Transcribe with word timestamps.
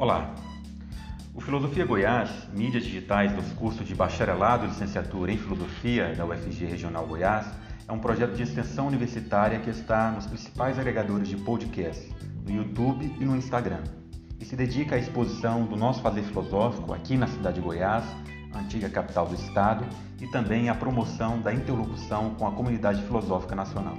Olá! 0.00 0.34
O 1.34 1.42
Filosofia 1.42 1.84
Goiás, 1.84 2.30
mídias 2.54 2.84
digitais 2.84 3.34
dos 3.34 3.52
cursos 3.52 3.86
de 3.86 3.94
bacharelado 3.94 4.64
e 4.64 4.68
licenciatura 4.68 5.30
em 5.30 5.36
Filosofia 5.36 6.14
da 6.14 6.24
UFG 6.24 6.64
Regional 6.64 7.06
Goiás, 7.06 7.46
é 7.86 7.92
um 7.92 7.98
projeto 7.98 8.34
de 8.34 8.42
extensão 8.42 8.86
universitária 8.86 9.60
que 9.60 9.68
está 9.68 10.10
nos 10.10 10.26
principais 10.26 10.78
agregadores 10.78 11.28
de 11.28 11.36
podcast, 11.36 12.10
no 12.46 12.50
YouTube 12.50 13.14
e 13.20 13.24
no 13.26 13.36
Instagram, 13.36 13.82
e 14.40 14.44
se 14.46 14.56
dedica 14.56 14.94
à 14.94 14.98
exposição 14.98 15.66
do 15.66 15.76
nosso 15.76 16.00
fazer 16.00 16.22
filosófico 16.22 16.94
aqui 16.94 17.18
na 17.18 17.26
cidade 17.26 17.56
de 17.56 17.60
Goiás, 17.60 18.04
antiga 18.54 18.88
capital 18.88 19.26
do 19.26 19.34
estado, 19.34 19.84
e 20.18 20.26
também 20.28 20.70
à 20.70 20.74
promoção 20.74 21.42
da 21.42 21.52
interlocução 21.52 22.30
com 22.36 22.46
a 22.46 22.52
comunidade 22.52 23.02
filosófica 23.02 23.54
nacional. 23.54 23.98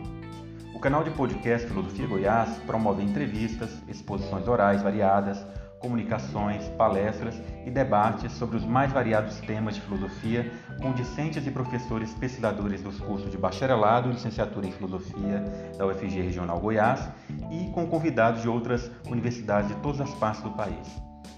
O 0.73 0.79
canal 0.79 1.03
de 1.03 1.11
podcast 1.11 1.67
Filosofia 1.67 2.07
Goiás 2.07 2.57
promove 2.65 3.03
entrevistas, 3.03 3.69
exposições 3.87 4.47
orais 4.47 4.81
variadas, 4.81 5.45
comunicações, 5.81 6.67
palestras 6.77 7.41
e 7.65 7.71
debates 7.71 8.31
sobre 8.33 8.55
os 8.55 8.63
mais 8.63 8.91
variados 8.91 9.39
temas 9.41 9.75
de 9.75 9.81
filosofia 9.81 10.51
com 10.81 10.93
discentes 10.93 11.45
e 11.45 11.51
professores 11.51 12.13
pesquisadores 12.13 12.81
dos 12.81 12.99
cursos 12.99 13.29
de 13.29 13.37
bacharelado 13.37 14.09
e 14.09 14.13
licenciatura 14.13 14.67
em 14.67 14.71
filosofia 14.71 15.43
da 15.77 15.85
UFG 15.87 16.21
Regional 16.21 16.59
Goiás 16.59 17.09
e 17.51 17.69
com 17.71 17.87
convidados 17.87 18.41
de 18.41 18.47
outras 18.47 18.89
universidades 19.07 19.69
de 19.69 19.75
todas 19.81 20.01
as 20.01 20.13
partes 20.15 20.41
do 20.41 20.51
país. 20.51 20.87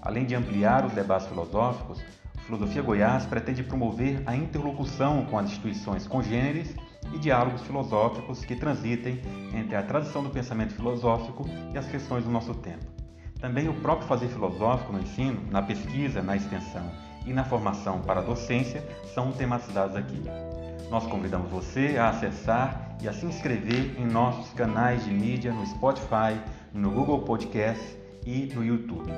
Além 0.02 0.26
de 0.26 0.34
ampliar 0.34 0.84
os 0.84 0.92
debates 0.92 1.26
filosóficos, 1.26 2.04
Filosofia 2.44 2.82
Goiás 2.82 3.24
pretende 3.24 3.62
promover 3.62 4.22
a 4.26 4.36
interlocução 4.36 5.24
com 5.24 5.38
as 5.38 5.46
instituições 5.46 6.06
congêneres 6.06 6.74
e 7.14 7.18
diálogos 7.18 7.62
filosóficos 7.62 8.44
que 8.44 8.54
transitem 8.54 9.22
entre 9.54 9.74
a 9.74 9.82
tradição 9.82 10.22
do 10.22 10.28
pensamento 10.28 10.74
filosófico 10.74 11.48
e 11.72 11.78
as 11.78 11.86
questões 11.86 12.24
do 12.24 12.30
nosso 12.30 12.54
tempo. 12.54 12.93
Também 13.44 13.68
o 13.68 13.74
próprio 13.74 14.08
fazer 14.08 14.28
filosófico 14.28 14.90
no 14.90 15.00
ensino, 15.00 15.38
na 15.50 15.60
pesquisa, 15.60 16.22
na 16.22 16.34
extensão 16.34 16.90
e 17.26 17.32
na 17.34 17.44
formação 17.44 18.00
para 18.00 18.20
a 18.20 18.22
docência 18.22 18.82
são 19.14 19.32
tematizados 19.32 19.94
aqui. 19.94 20.18
Nós 20.90 21.06
convidamos 21.06 21.50
você 21.50 21.98
a 21.98 22.08
acessar 22.08 22.96
e 23.02 23.06
a 23.06 23.12
se 23.12 23.26
inscrever 23.26 24.00
em 24.00 24.06
nossos 24.06 24.50
canais 24.54 25.04
de 25.04 25.10
mídia 25.10 25.52
no 25.52 25.66
Spotify, 25.66 26.40
no 26.72 26.90
Google 26.90 27.20
Podcast 27.20 27.84
e 28.24 28.50
no 28.54 28.64
YouTube. 28.64 29.12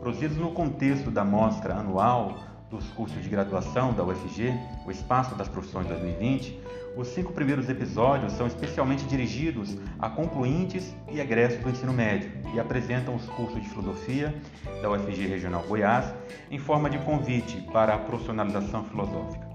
Produzidos 0.00 0.38
no 0.38 0.50
contexto 0.50 1.08
da 1.08 1.24
mostra 1.24 1.76
anual 1.76 2.36
dos 2.72 2.86
cursos 2.88 3.22
de 3.22 3.28
graduação 3.28 3.92
da 3.92 4.02
UFG, 4.02 4.58
o 4.86 4.90
Espaço 4.90 5.34
das 5.34 5.46
Profissões 5.46 5.86
2020, 5.86 6.58
os 6.96 7.08
cinco 7.08 7.30
primeiros 7.32 7.68
episódios 7.68 8.32
são 8.32 8.46
especialmente 8.46 9.04
dirigidos 9.04 9.76
a 9.98 10.08
concluintes 10.08 10.94
e 11.10 11.20
egressos 11.20 11.62
do 11.62 11.68
ensino 11.68 11.92
médio 11.92 12.32
e 12.54 12.58
apresentam 12.58 13.14
os 13.14 13.26
cursos 13.26 13.62
de 13.62 13.68
filosofia 13.68 14.34
da 14.80 14.90
UFG 14.90 15.26
Regional 15.26 15.62
Goiás 15.68 16.12
em 16.50 16.58
forma 16.58 16.88
de 16.88 16.98
convite 16.98 17.60
para 17.72 17.94
a 17.94 17.98
profissionalização 17.98 18.84
filosófica. 18.84 19.46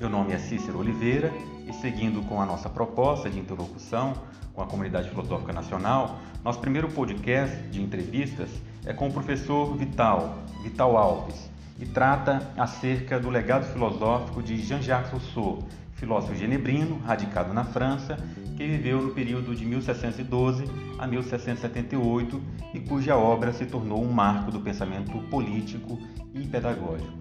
Meu 0.00 0.08
nome 0.08 0.32
é 0.32 0.38
Cícero 0.38 0.78
Oliveira 0.78 1.30
e, 1.68 1.72
seguindo 1.74 2.26
com 2.28 2.40
a 2.40 2.46
nossa 2.46 2.68
proposta 2.68 3.28
de 3.28 3.38
interlocução 3.38 4.14
com 4.54 4.62
a 4.62 4.66
comunidade 4.66 5.10
filosófica 5.10 5.52
nacional, 5.52 6.18
nosso 6.42 6.60
primeiro 6.60 6.88
podcast 6.88 7.56
de 7.68 7.80
entrevistas 7.80 8.50
é 8.86 8.92
com 8.92 9.08
o 9.08 9.12
professor 9.12 9.76
Vital, 9.76 10.38
Vital 10.62 10.96
Alves, 10.96 11.51
e 11.82 11.86
trata 11.86 12.52
acerca 12.56 13.18
do 13.18 13.28
legado 13.28 13.64
filosófico 13.64 14.40
de 14.40 14.56
Jean-Jacques 14.56 15.10
Rousseau, 15.10 15.68
filósofo 15.94 16.32
genebrino, 16.32 16.98
radicado 16.98 17.52
na 17.52 17.64
França, 17.64 18.16
que 18.56 18.64
viveu 18.64 19.02
no 19.02 19.12
período 19.12 19.52
de 19.52 19.66
1712 19.66 20.64
a 20.96 21.08
1778 21.08 22.40
e 22.72 22.78
cuja 22.78 23.16
obra 23.16 23.52
se 23.52 23.66
tornou 23.66 24.00
um 24.00 24.12
marco 24.12 24.52
do 24.52 24.60
pensamento 24.60 25.18
político 25.28 25.98
e 26.32 26.46
pedagógico. 26.46 27.12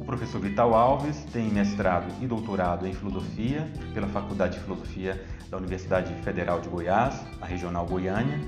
O 0.00 0.04
professor 0.04 0.40
Vital 0.40 0.72
Alves 0.72 1.24
tem 1.32 1.48
mestrado 1.48 2.14
e 2.22 2.28
doutorado 2.28 2.86
em 2.86 2.92
filosofia 2.92 3.68
pela 3.92 4.06
Faculdade 4.06 4.56
de 4.56 4.60
Filosofia 4.62 5.20
da 5.50 5.56
Universidade 5.56 6.14
Federal 6.22 6.60
de 6.60 6.68
Goiás, 6.68 7.20
na 7.40 7.46
regional 7.46 7.86
Goiânia. 7.86 8.38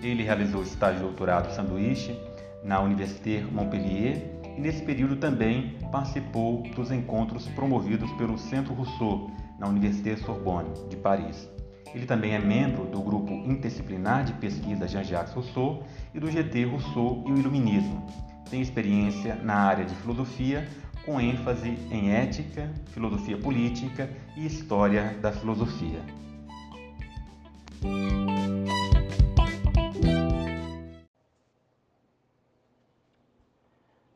Ele 0.00 0.22
realizou 0.22 0.62
estágio 0.62 0.98
de 0.98 1.04
doutorado 1.04 1.52
sanduíche 1.52 2.16
na 2.62 2.80
Université 2.80 3.44
Montpellier 3.50 4.33
e 4.56 4.60
nesse 4.60 4.82
período 4.82 5.16
também 5.16 5.76
participou 5.90 6.62
dos 6.74 6.90
encontros 6.90 7.46
promovidos 7.48 8.10
pelo 8.12 8.38
Centro 8.38 8.74
Rousseau 8.74 9.30
na 9.58 9.68
Université 9.68 10.16
Sorbonne 10.16 10.70
de 10.88 10.96
Paris. 10.96 11.48
Ele 11.94 12.06
também 12.06 12.34
é 12.34 12.38
membro 12.38 12.86
do 12.86 13.00
grupo 13.00 13.32
interdisciplinar 13.32 14.24
de 14.24 14.32
pesquisa 14.34 14.88
Jean-Jacques 14.88 15.32
Rousseau 15.32 15.84
e 16.12 16.18
do 16.18 16.30
GT 16.30 16.64
Rousseau 16.64 17.24
e 17.26 17.32
o 17.32 17.38
Iluminismo. 17.38 18.04
Tem 18.50 18.60
experiência 18.60 19.36
na 19.36 19.54
área 19.54 19.84
de 19.84 19.94
filosofia, 19.94 20.66
com 21.04 21.20
ênfase 21.20 21.78
em 21.90 22.10
ética, 22.10 22.70
filosofia 22.86 23.38
política 23.38 24.10
e 24.36 24.46
história 24.46 25.16
da 25.20 25.30
filosofia. 25.30 26.00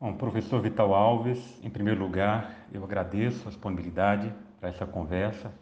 Bom, 0.01 0.13
professor 0.13 0.61
Vital 0.61 0.93
Alves, 0.93 1.61
em 1.61 1.69
primeiro 1.69 1.99
lugar, 1.99 2.55
eu 2.71 2.81
agradeço 2.85 3.45
a 3.45 3.51
disponibilidade 3.51 4.33
para 4.57 4.69
essa 4.69 4.85
conversa 4.85 5.53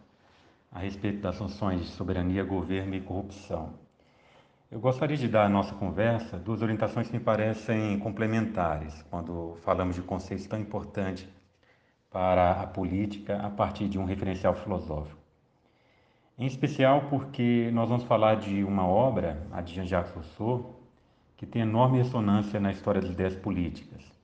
a 0.72 0.78
respeito 0.78 1.22
das 1.22 1.40
funções 1.40 1.82
de 1.82 1.88
soberania, 1.88 2.44
governo 2.44 2.94
e 2.94 3.02
corrupção. 3.02 3.74
Eu 4.70 4.80
gostaria 4.80 5.18
de 5.18 5.28
dar 5.28 5.46
à 5.46 5.50
nossa 5.50 5.74
conversa 5.74 6.38
duas 6.38 6.62
orientações 6.62 7.08
que 7.08 7.18
me 7.18 7.20
parecem 7.20 7.98
complementares 7.98 9.02
quando 9.10 9.58
falamos 9.64 9.96
de 9.96 10.04
conceitos 10.04 10.46
tão 10.46 10.60
importantes 10.60 11.28
para 12.12 12.62
a 12.62 12.68
política 12.68 13.40
a 13.42 13.50
partir 13.50 13.90
de 13.90 13.98
um 13.98 14.06
referencial 14.06 14.54
filosófico. 14.54 15.20
Em 16.38 16.46
especial 16.46 17.08
porque 17.10 17.72
nós 17.74 17.90
vamos 17.90 18.04
falar 18.04 18.36
de 18.36 18.64
uma 18.64 18.88
obra, 18.88 19.48
a 19.52 19.62
de 19.62 19.74
Jean-Jacques 19.74 20.14
Rousseau, 20.14 20.80
que 21.36 21.48
tem 21.48 21.64
enorme 21.64 21.98
ressonância 21.98 22.60
na 22.60 22.72
história 22.72 23.02
das 23.02 23.10
ideias 23.10 23.36
políticas 23.36 24.16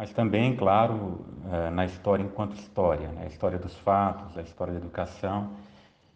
mas 0.00 0.14
também, 0.14 0.56
claro, 0.56 1.26
eh, 1.52 1.68
na 1.68 1.84
história 1.84 2.22
enquanto 2.22 2.54
história, 2.54 3.08
né? 3.08 3.24
a 3.24 3.26
história 3.26 3.58
dos 3.58 3.76
fatos, 3.80 4.34
a 4.38 4.40
história 4.40 4.72
da 4.72 4.80
educação, 4.80 5.50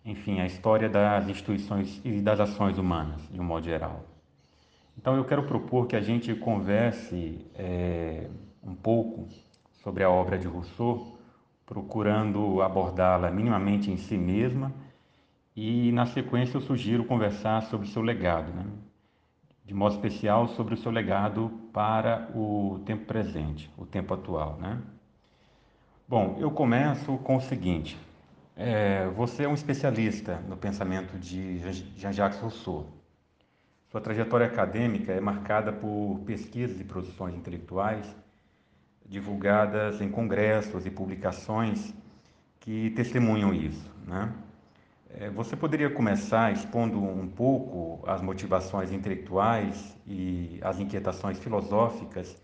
enfim, 0.03 0.41
a 0.41 0.47
história 0.47 0.89
das 0.89 1.29
instituições 1.29 2.01
e 2.03 2.19
das 2.23 2.41
ações 2.41 2.79
humanas, 2.79 3.21
de 3.31 3.39
um 3.39 3.45
modo 3.45 3.67
geral. 3.67 4.01
Então, 4.97 5.15
eu 5.17 5.25
quero 5.27 5.43
propor 5.43 5.87
que 5.87 5.95
a 5.95 6.01
gente 6.01 6.35
converse 6.35 7.45
é, 7.55 8.27
um 8.63 8.75
pouco 8.75 9.29
sobre 9.83 10.03
a 10.03 10.09
obra 10.09 10.39
de 10.39 10.47
Rousseau, 10.47 11.19
procurando 11.67 12.63
abordá-la 12.63 13.31
minimamente 13.31 13.91
em 13.91 13.99
si 13.99 14.17
mesma, 14.17 14.73
e 15.55 15.93
na 15.93 16.07
sequência 16.07 16.57
eu 16.57 16.63
sugiro 16.63 17.05
conversar 17.05 17.61
sobre 17.65 17.87
seu 17.89 18.01
legado. 18.01 18.51
Né? 18.51 18.65
De 19.65 19.73
modo 19.73 19.95
especial 19.95 20.49
sobre 20.49 20.75
o 20.75 20.77
seu 20.77 20.93
legado 20.93 21.51
para 21.73 22.29
o 22.35 22.81
tempo 22.85 23.07
presente, 23.07 23.71
o 23.79 23.87
tempo 23.87 24.13
atual, 24.13 24.59
né? 24.61 24.81
Bom, 26.07 26.37
eu 26.39 26.51
começo 26.51 27.17
com 27.19 27.37
o 27.37 27.41
seguinte: 27.41 27.99
é, 28.57 29.09
você 29.09 29.45
é 29.45 29.49
um 29.49 29.55
especialista 29.55 30.37
no 30.49 30.57
pensamento 30.57 31.19
de 31.19 31.59
Jean-Jacques 31.97 32.39
Rousseau. 32.41 32.87
Sua 33.91 34.01
trajetória 34.01 34.47
acadêmica 34.47 35.13
é 35.13 35.21
marcada 35.21 35.73
por 35.73 36.21
pesquisas 36.27 36.81
e 36.81 36.85
produções 36.85 37.35
intelectuais 37.35 38.15
divulgadas 39.07 40.01
em 40.01 40.11
congressos 40.11 40.87
e 40.87 40.91
publicações 40.91 41.95
que 42.61 42.91
testemunham 42.91 43.53
isso, 43.53 43.91
né? 44.07 44.33
É, 45.17 45.31
você 45.31 45.55
poderia 45.55 45.89
começar 45.89 46.53
expondo 46.53 47.01
um 47.01 47.29
pouco 47.29 48.03
as 48.09 48.21
motivações 48.21 48.91
intelectuais 48.91 49.97
e 50.05 50.59
as 50.61 50.81
inquietações 50.81 51.39
filosóficas 51.39 52.37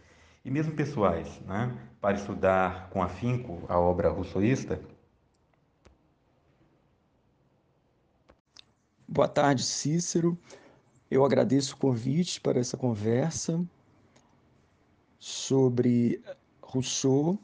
e 0.44 0.50
mesmo 0.50 0.72
pessoais, 0.74 1.40
né, 1.40 1.76
para 2.00 2.14
estudar 2.14 2.88
com 2.90 3.02
afinco 3.02 3.64
a 3.68 3.78
obra 3.78 4.08
rousseauista? 4.08 4.80
Boa 9.06 9.26
tarde, 9.26 9.64
Cícero. 9.64 10.38
Eu 11.10 11.24
agradeço 11.24 11.74
o 11.74 11.78
convite 11.78 12.40
para 12.40 12.60
essa 12.60 12.76
conversa 12.76 13.60
sobre 15.18 16.22
Rousseau. 16.62 17.36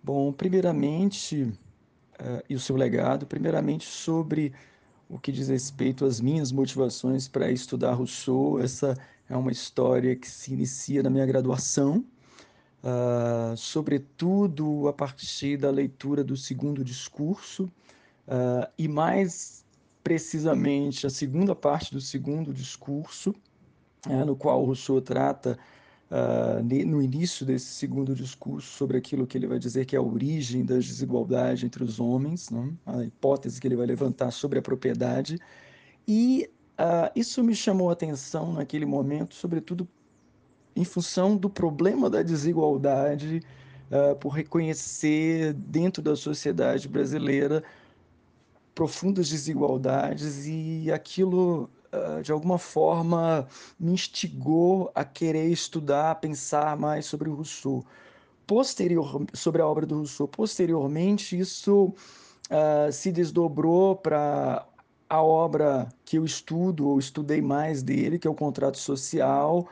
Bom, 0.00 0.32
primeiramente, 0.32 1.42
uh, 1.42 2.42
e 2.48 2.54
o 2.54 2.60
seu 2.60 2.76
legado, 2.76 3.26
primeiramente 3.26 3.84
sobre 3.84 4.54
o 5.10 5.18
que 5.18 5.32
diz 5.32 5.48
respeito 5.48 6.04
às 6.04 6.20
minhas 6.20 6.52
motivações 6.52 7.26
para 7.26 7.50
estudar 7.50 7.94
Rousseau. 7.94 8.60
Essa 8.60 8.96
é 9.28 9.36
uma 9.36 9.50
história 9.50 10.14
que 10.14 10.30
se 10.30 10.52
inicia 10.52 11.02
na 11.02 11.10
minha 11.10 11.26
graduação, 11.26 12.04
uh, 12.84 13.56
sobretudo 13.56 14.86
a 14.86 14.92
partir 14.92 15.56
da 15.56 15.68
leitura 15.68 16.22
do 16.22 16.36
segundo 16.36 16.84
discurso, 16.84 17.64
uh, 18.28 18.70
e 18.78 18.86
mais 18.86 19.64
precisamente 20.02 21.06
a 21.06 21.10
segunda 21.10 21.56
parte 21.56 21.92
do 21.92 22.00
segundo 22.00 22.54
discurso, 22.54 23.34
uh, 24.06 24.24
no 24.24 24.36
qual 24.36 24.64
Rousseau 24.64 25.00
trata 25.00 25.58
uh, 26.10 26.62
no 26.62 27.00
início 27.00 27.46
desse 27.46 27.66
segundo 27.66 28.14
discurso 28.14 28.68
sobre 28.76 28.98
aquilo 28.98 29.26
que 29.26 29.38
ele 29.38 29.46
vai 29.46 29.58
dizer 29.58 29.86
que 29.86 29.94
é 29.94 29.98
a 29.98 30.02
origem 30.02 30.64
das 30.64 30.86
desigualdades 30.86 31.64
entre 31.64 31.84
os 31.84 32.00
homens, 32.00 32.50
né? 32.50 32.72
a 32.84 33.04
hipótese 33.04 33.60
que 33.60 33.68
ele 33.68 33.76
vai 33.76 33.86
levantar 33.86 34.30
sobre 34.30 34.58
a 34.58 34.62
propriedade. 34.62 35.38
E 36.06 36.50
uh, 36.78 37.10
isso 37.14 37.42
me 37.44 37.54
chamou 37.54 37.90
a 37.90 37.92
atenção 37.92 38.52
naquele 38.52 38.84
momento, 38.84 39.34
sobretudo 39.34 39.88
em 40.74 40.84
função 40.84 41.36
do 41.36 41.48
problema 41.48 42.08
da 42.10 42.22
desigualdade, 42.22 43.42
uh, 43.90 44.16
por 44.16 44.30
reconhecer 44.30 45.52
dentro 45.52 46.02
da 46.02 46.16
sociedade 46.16 46.88
brasileira 46.88 47.62
profundas 48.74 49.28
desigualdades 49.28 50.46
e 50.46 50.90
aquilo 50.90 51.68
uh, 51.92 52.22
de 52.22 52.32
alguma 52.32 52.58
forma 52.58 53.46
me 53.78 53.92
instigou 53.92 54.90
a 54.94 55.04
querer 55.04 55.48
estudar, 55.48 56.16
pensar 56.16 56.76
mais 56.76 57.06
sobre 57.06 57.28
o 57.28 57.34
Rousseau. 57.34 57.84
Posterior, 58.46 59.24
sobre 59.32 59.62
a 59.62 59.66
obra 59.66 59.86
do 59.86 59.98
Rousseau. 59.98 60.26
Posteriormente, 60.26 61.38
isso 61.38 61.94
uh, 62.50 62.92
se 62.92 63.12
desdobrou 63.12 63.94
para 63.94 64.66
a 65.08 65.22
obra 65.22 65.88
que 66.04 66.18
eu 66.18 66.24
estudo, 66.24 66.88
ou 66.88 66.98
estudei 66.98 67.42
mais 67.42 67.82
dele, 67.82 68.18
que 68.18 68.28
é 68.28 68.30
o 68.30 68.34
Contrato 68.34 68.78
Social, 68.78 69.68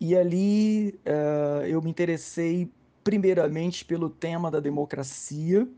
e 0.00 0.16
ali 0.16 0.98
uh, 1.06 1.66
eu 1.66 1.82
me 1.82 1.90
interessei 1.90 2.70
primeiramente 3.04 3.84
pelo 3.84 4.08
tema 4.08 4.50
da 4.50 4.60
democracia, 4.60 5.68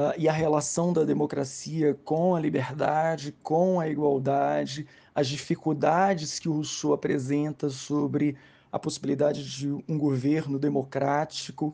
uh, 0.00 0.14
e 0.16 0.28
a 0.28 0.32
relação 0.32 0.92
da 0.92 1.04
democracia 1.04 1.94
com 2.04 2.34
a 2.34 2.40
liberdade, 2.40 3.34
com 3.42 3.78
a 3.78 3.88
igualdade, 3.88 4.86
as 5.14 5.28
dificuldades 5.28 6.38
que 6.38 6.48
o 6.48 6.52
Rousseau 6.52 6.92
apresenta 6.92 7.68
sobre 7.68 8.36
a 8.72 8.78
possibilidade 8.78 9.44
de 9.44 9.68
um 9.68 9.98
governo 9.98 10.58
democrático, 10.58 11.72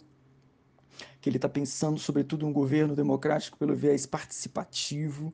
que 1.20 1.28
ele 1.28 1.36
está 1.36 1.48
pensando 1.48 2.00
sobretudo 2.00 2.46
um 2.46 2.52
governo 2.52 2.94
democrático 2.94 3.56
pelo 3.58 3.74
viés 3.74 4.06
participativo, 4.06 5.32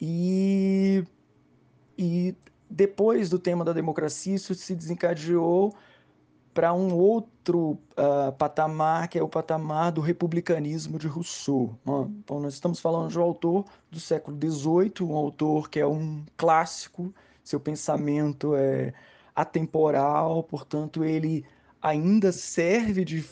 e, 0.00 1.04
e 1.96 2.34
depois 2.68 3.28
do 3.28 3.38
tema 3.38 3.64
da 3.64 3.72
democracia, 3.72 4.34
isso 4.34 4.54
se 4.54 4.74
desencadeou 4.74 5.74
para 6.52 6.72
um 6.72 6.92
outro 6.94 7.78
uh, 7.92 8.32
patamar, 8.36 9.08
que 9.08 9.18
é 9.18 9.22
o 9.22 9.28
patamar 9.28 9.92
do 9.92 10.00
republicanismo 10.00 10.98
de 10.98 11.06
Rousseau. 11.06 11.78
Então, 12.18 12.40
nós 12.40 12.54
estamos 12.54 12.80
falando 12.80 13.10
de 13.10 13.18
um 13.18 13.22
autor 13.22 13.64
do 13.90 14.00
século 14.00 14.36
XVIII, 14.36 15.08
um 15.08 15.14
autor 15.14 15.70
que 15.70 15.78
é 15.78 15.86
um 15.86 16.24
clássico, 16.36 17.14
seu 17.44 17.60
pensamento 17.60 18.54
é 18.54 18.92
atemporal, 19.34 20.42
portanto, 20.42 21.04
ele 21.04 21.44
ainda 21.80 22.32
serve 22.32 23.04
de, 23.04 23.24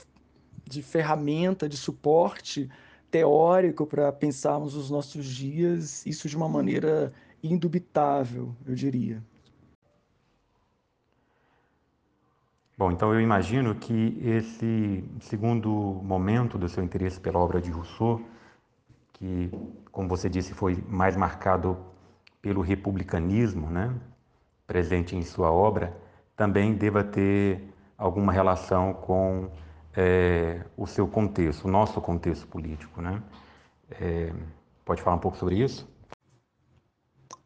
de 0.65 0.83
ferramenta, 0.83 1.69
de 1.69 1.77
suporte 1.77 2.71
teórico 3.11 3.87
para 3.87 4.13
pensarmos 4.13 4.75
os 4.75 4.91
nossos 4.91 5.27
dias, 5.27 6.05
isso 6.07 6.29
de 6.29 6.37
uma 6.37 6.49
maneira 6.49 7.13
indubitável, 7.43 8.55
eu 8.67 8.75
diria. 8.75 9.23
Bom, 12.79 12.93
então 12.93 13.13
eu 13.13 13.21
imagino 13.21 13.75
que 13.75 14.17
esse 14.23 15.05
segundo 15.19 15.69
momento 15.69 16.57
do 16.57 16.69
seu 16.69 16.85
interesse 16.85 17.19
pela 17.19 17.41
obra 17.41 17.61
de 17.61 17.73
Rousseau, 17.73 18.21
que, 19.15 19.51
como 19.91 20.09
você 20.09 20.31
disse, 20.31 20.55
foi 20.55 20.77
mais 20.87 21.17
marcado 21.17 21.77
pelo 22.41 22.61
republicanismo, 22.61 23.69
né, 23.69 23.93
presente 24.65 25.17
em 25.17 25.23
sua 25.23 25.51
obra, 25.51 25.93
também 26.37 26.73
deva 26.73 27.03
ter 27.03 27.69
alguma 27.97 28.33
relação 28.33 28.95
com 28.95 29.51
é, 29.93 30.65
o 30.77 30.87
seu 30.87 31.09
contexto, 31.09 31.65
o 31.65 31.69
nosso 31.69 32.01
contexto 32.01 32.47
político, 32.47 33.03
né? 33.03 33.21
É, 33.91 34.33
pode 34.85 35.03
falar 35.03 35.17
um 35.17 35.21
pouco 35.21 35.37
sobre 35.37 35.57
isso? 35.57 35.85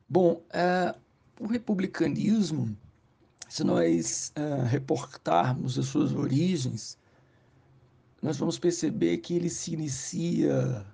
Bom, 0.07 0.43
é, 0.53 0.95
o 1.41 1.47
republicanismo 1.47 2.77
se 3.53 3.65
nós 3.65 4.33
uh, 4.35 4.65
reportarmos 4.65 5.79
as 5.79 5.85
suas 5.85 6.11
origens, 6.15 6.97
nós 8.23 8.39
vamos 8.39 8.59
perceber 8.59 9.19
que 9.19 9.35
ele 9.35 9.51
se 9.51 9.75
inicia 9.75 10.87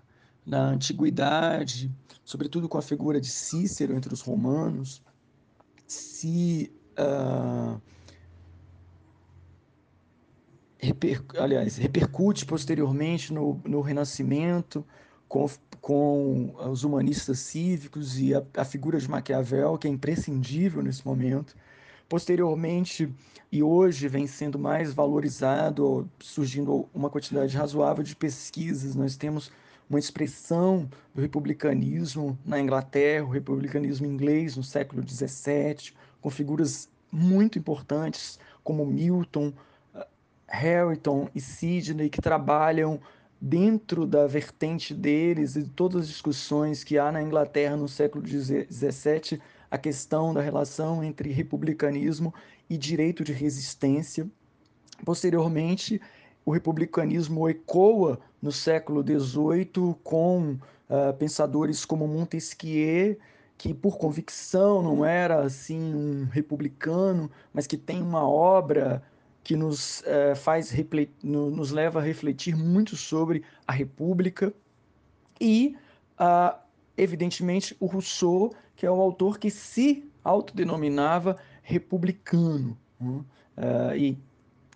na 0.44 0.70
antiguidade, 0.70 1.88
sobretudo 2.24 2.68
com 2.68 2.76
a 2.76 2.82
figura 2.82 3.20
de 3.20 3.28
Cícero 3.28 3.94
entre 3.94 4.12
os 4.12 4.22
romanos, 4.22 5.00
se 5.86 6.72
uh, 6.98 7.80
reper, 10.80 11.24
aliás, 11.38 11.76
repercute 11.76 12.44
posteriormente 12.44 13.32
no, 13.32 13.62
no 13.64 13.80
Renascimento, 13.80 14.84
com, 15.28 15.46
com 15.80 16.56
os 16.72 16.82
humanistas 16.82 17.38
cívicos 17.38 18.18
e 18.18 18.34
a, 18.34 18.42
a 18.56 18.64
figura 18.64 18.98
de 18.98 19.08
Maquiavel, 19.08 19.78
que 19.78 19.86
é 19.86 19.90
imprescindível 19.92 20.82
nesse 20.82 21.06
momento. 21.06 21.54
Posteriormente, 22.08 23.12
e 23.52 23.62
hoje 23.62 24.08
vem 24.08 24.26
sendo 24.26 24.58
mais 24.58 24.94
valorizado, 24.94 26.10
surgindo 26.18 26.88
uma 26.94 27.10
quantidade 27.10 27.54
razoável 27.54 28.02
de 28.02 28.16
pesquisas. 28.16 28.94
Nós 28.94 29.16
temos 29.16 29.52
uma 29.90 29.98
expressão 29.98 30.88
do 31.14 31.20
republicanismo 31.20 32.38
na 32.44 32.58
Inglaterra, 32.58 33.24
o 33.24 33.30
republicanismo 33.30 34.06
inglês 34.06 34.56
no 34.56 34.62
século 34.62 35.02
XVII, 35.06 35.92
com 36.20 36.30
figuras 36.30 36.88
muito 37.12 37.58
importantes 37.58 38.38
como 38.64 38.86
Milton, 38.86 39.52
Harrington 40.46 41.28
e 41.34 41.40
Sidney, 41.40 42.08
que 42.08 42.22
trabalham 42.22 43.00
dentro 43.40 44.06
da 44.06 44.26
vertente 44.26 44.94
deles 44.94 45.56
e 45.56 45.62
de 45.62 45.70
todas 45.70 46.02
as 46.02 46.08
discussões 46.08 46.82
que 46.82 46.98
há 46.98 47.12
na 47.12 47.22
Inglaterra 47.22 47.76
no 47.76 47.88
século 47.88 48.26
XVII 48.26 49.40
a 49.70 49.78
questão 49.78 50.32
da 50.32 50.40
relação 50.40 51.02
entre 51.04 51.30
republicanismo 51.30 52.32
e 52.68 52.76
direito 52.76 53.22
de 53.22 53.32
resistência. 53.32 54.28
Posteriormente, 55.04 56.00
o 56.44 56.50
republicanismo 56.50 57.48
ecoa 57.48 58.18
no 58.40 58.50
século 58.50 59.02
XVIII 59.02 59.94
com 60.02 60.52
uh, 60.52 61.12
pensadores 61.18 61.84
como 61.84 62.08
Montesquieu, 62.08 63.18
que 63.56 63.74
por 63.74 63.98
convicção 63.98 64.82
não 64.82 65.04
era 65.04 65.42
assim 65.42 65.94
um 65.94 66.24
republicano, 66.24 67.30
mas 67.52 67.66
que 67.66 67.76
tem 67.76 68.00
uma 68.00 68.26
obra 68.26 69.02
que 69.42 69.56
nos 69.56 70.00
uh, 70.00 70.36
faz 70.36 70.72
nos 71.22 71.70
leva 71.70 71.98
a 71.98 72.02
refletir 72.02 72.56
muito 72.56 72.96
sobre 72.96 73.42
a 73.66 73.72
república 73.72 74.52
e 75.40 75.76
uh, 76.20 76.58
evidentemente 76.98 77.76
o 77.80 77.86
Rousseau 77.86 78.52
que 78.78 78.86
é 78.86 78.90
o 78.90 79.00
autor 79.00 79.40
que 79.40 79.50
se 79.50 80.08
autodenominava 80.22 81.36
republicano. 81.62 82.78
Né? 83.00 83.24
Uh, 83.56 83.96
e 83.96 84.18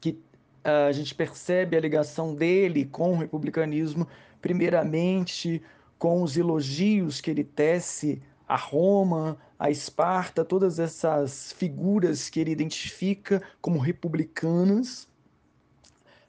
que 0.01 0.11
uh, 0.11 0.89
a 0.89 0.93
gente 0.93 1.15
percebe 1.15 1.77
a 1.77 1.81
ligação 1.81 2.35
dele 2.35 2.85
com 2.85 3.13
o 3.13 3.17
republicanismo, 3.17 4.09
primeiramente 4.41 5.63
com 6.01 6.21
os 6.21 6.37
elogios 6.37 7.21
que 7.21 7.31
ele 7.31 7.45
tece 7.45 8.21
a 8.49 8.57
Roma, 8.57 9.39
a 9.57 9.71
Esparta, 9.71 10.45
todas 10.45 10.81
essas 10.81 11.53
figuras 11.53 12.29
que 12.29 12.41
ele 12.41 12.51
identifica 12.51 13.41
como 13.61 13.79
republicanas 13.79 15.09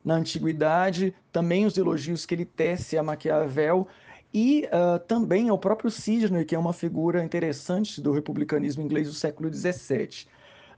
na 0.06 0.14
antiguidade, 0.14 1.16
também 1.32 1.66
os 1.66 1.76
elogios 1.76 2.24
que 2.24 2.36
ele 2.36 2.46
tece 2.46 3.00
a 3.00 3.04
Maquiavel 3.04 3.88
e 4.34 4.66
uh, 4.66 4.98
também 5.00 5.50
ao 5.50 5.60
próprio 5.60 5.92
Sidney, 5.92 6.44
que 6.44 6.56
é 6.56 6.60
uma 6.60 6.74
figura 6.74 7.24
interessante 7.24 8.02
do 8.02 8.12
republicanismo 8.12 8.82
inglês 8.82 9.08
do 9.08 9.14
século 9.14 9.54
XVII. 9.54 10.26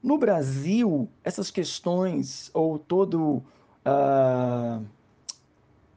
No 0.04 0.18
Brasil, 0.18 1.10
essas 1.24 1.50
questões, 1.50 2.52
ou 2.54 2.78
todo, 2.78 3.42
uh, 3.86 4.86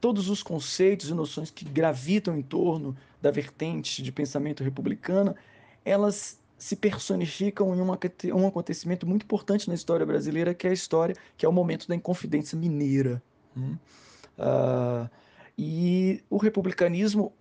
todos 0.00 0.30
os 0.30 0.40
conceitos 0.40 1.10
e 1.10 1.14
noções 1.14 1.50
que 1.50 1.64
gravitam 1.64 2.38
em 2.38 2.42
torno 2.42 2.96
da 3.20 3.32
vertente 3.32 4.02
de 4.02 4.12
pensamento 4.12 4.62
republicana, 4.62 5.34
elas 5.84 6.38
se 6.56 6.76
personificam 6.76 7.74
em 7.74 7.80
uma, 7.80 7.98
um 8.34 8.46
acontecimento 8.46 9.06
muito 9.06 9.24
importante 9.24 9.68
na 9.68 9.74
história 9.74 10.06
brasileira, 10.06 10.54
que 10.54 10.66
é 10.66 10.70
a 10.70 10.72
história, 10.72 11.16
que 11.36 11.44
é 11.44 11.48
o 11.48 11.52
momento 11.52 11.88
da 11.88 11.94
Inconfidência 11.94 12.56
Mineira. 12.56 13.20
Uh, 13.56 15.10
e 15.56 16.22
o 16.30 16.36
republicanismo 16.36 17.32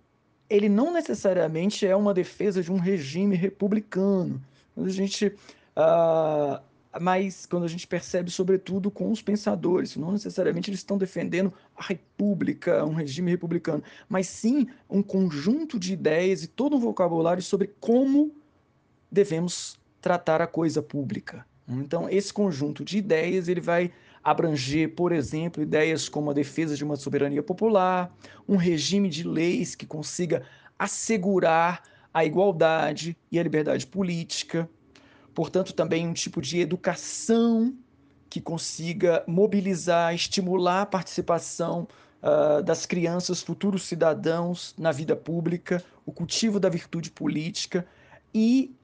ele 0.48 0.68
não 0.68 0.92
necessariamente 0.92 1.86
é 1.86 1.94
uma 1.94 2.14
defesa 2.14 2.62
de 2.62 2.72
um 2.72 2.78
regime 2.78 3.36
republicano. 3.36 4.40
Quando 4.74 4.86
a 4.86 4.92
gente, 4.92 5.26
uh, 5.26 6.62
mas 7.00 7.44
quando 7.46 7.64
a 7.64 7.68
gente 7.68 7.86
percebe, 7.86 8.30
sobretudo, 8.30 8.90
com 8.90 9.10
os 9.10 9.20
pensadores, 9.20 9.96
não 9.96 10.12
necessariamente 10.12 10.70
eles 10.70 10.80
estão 10.80 10.96
defendendo 10.96 11.52
a 11.76 11.82
república, 11.82 12.84
um 12.84 12.94
regime 12.94 13.30
republicano, 13.30 13.82
mas 14.08 14.26
sim 14.26 14.68
um 14.88 15.02
conjunto 15.02 15.78
de 15.78 15.92
ideias 15.92 16.42
e 16.42 16.46
todo 16.46 16.76
um 16.76 16.80
vocabulário 16.80 17.42
sobre 17.42 17.70
como 17.80 18.32
devemos 19.10 19.78
tratar 20.00 20.40
a 20.40 20.46
coisa 20.46 20.82
pública. 20.82 21.44
Então, 21.68 22.08
esse 22.08 22.32
conjunto 22.32 22.82
de 22.82 22.96
ideias 22.96 23.46
ele 23.48 23.60
vai 23.60 23.92
abranger, 24.22 24.94
por 24.94 25.12
exemplo, 25.12 25.62
ideias 25.62 26.08
como 26.08 26.30
a 26.30 26.34
defesa 26.34 26.76
de 26.76 26.84
uma 26.84 26.96
soberania 26.96 27.42
popular, 27.42 28.14
um 28.48 28.56
regime 28.56 29.08
de 29.08 29.22
leis 29.22 29.74
que 29.74 29.86
consiga 29.86 30.42
assegurar 30.78 31.82
a 32.12 32.24
igualdade 32.24 33.16
e 33.30 33.38
a 33.38 33.42
liberdade 33.42 33.86
política, 33.86 34.68
portanto, 35.34 35.72
também 35.72 36.06
um 36.06 36.12
tipo 36.12 36.40
de 36.40 36.60
educação 36.60 37.74
que 38.28 38.40
consiga 38.40 39.24
mobilizar, 39.26 40.14
estimular 40.14 40.82
a 40.82 40.86
participação 40.86 41.88
uh, 42.22 42.62
das 42.62 42.86
crianças, 42.86 43.42
futuros 43.42 43.84
cidadãos 43.84 44.74
na 44.78 44.92
vida 44.92 45.16
pública, 45.16 45.82
o 46.04 46.12
cultivo 46.12 46.60
da 46.60 46.68
virtude 46.68 47.10
política 47.10 47.86
e 48.34 48.74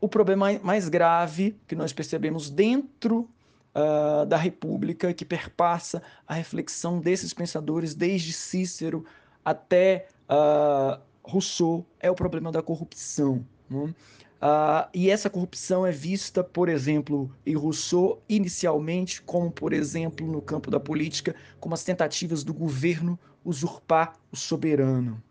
o 0.00 0.08
problema 0.08 0.58
mais 0.62 0.88
grave 0.88 1.56
que 1.66 1.76
nós 1.76 1.92
percebemos 1.92 2.50
dentro 2.50 3.28
uh, 3.74 4.26
da 4.26 4.36
República, 4.36 5.12
que 5.12 5.24
perpassa 5.24 6.02
a 6.26 6.34
reflexão 6.34 7.00
desses 7.00 7.32
pensadores, 7.32 7.94
desde 7.94 8.32
Cícero 8.32 9.04
até 9.44 10.06
uh, 10.28 11.00
Rousseau, 11.22 11.84
é 12.00 12.10
o 12.10 12.14
problema 12.14 12.52
da 12.52 12.62
corrupção. 12.62 13.44
Né? 13.68 13.94
Uh, 14.42 14.88
e 14.92 15.08
essa 15.08 15.30
corrupção 15.30 15.86
é 15.86 15.92
vista, 15.92 16.42
por 16.42 16.68
exemplo, 16.68 17.30
em 17.46 17.54
Rousseau, 17.54 18.20
inicialmente, 18.28 19.22
como, 19.22 19.50
por 19.50 19.72
exemplo, 19.72 20.26
no 20.26 20.42
campo 20.42 20.70
da 20.70 20.80
política, 20.80 21.34
como 21.60 21.74
as 21.74 21.84
tentativas 21.84 22.42
do 22.42 22.52
governo 22.52 23.18
usurpar 23.44 24.14
o 24.32 24.36
soberano. 24.36 25.22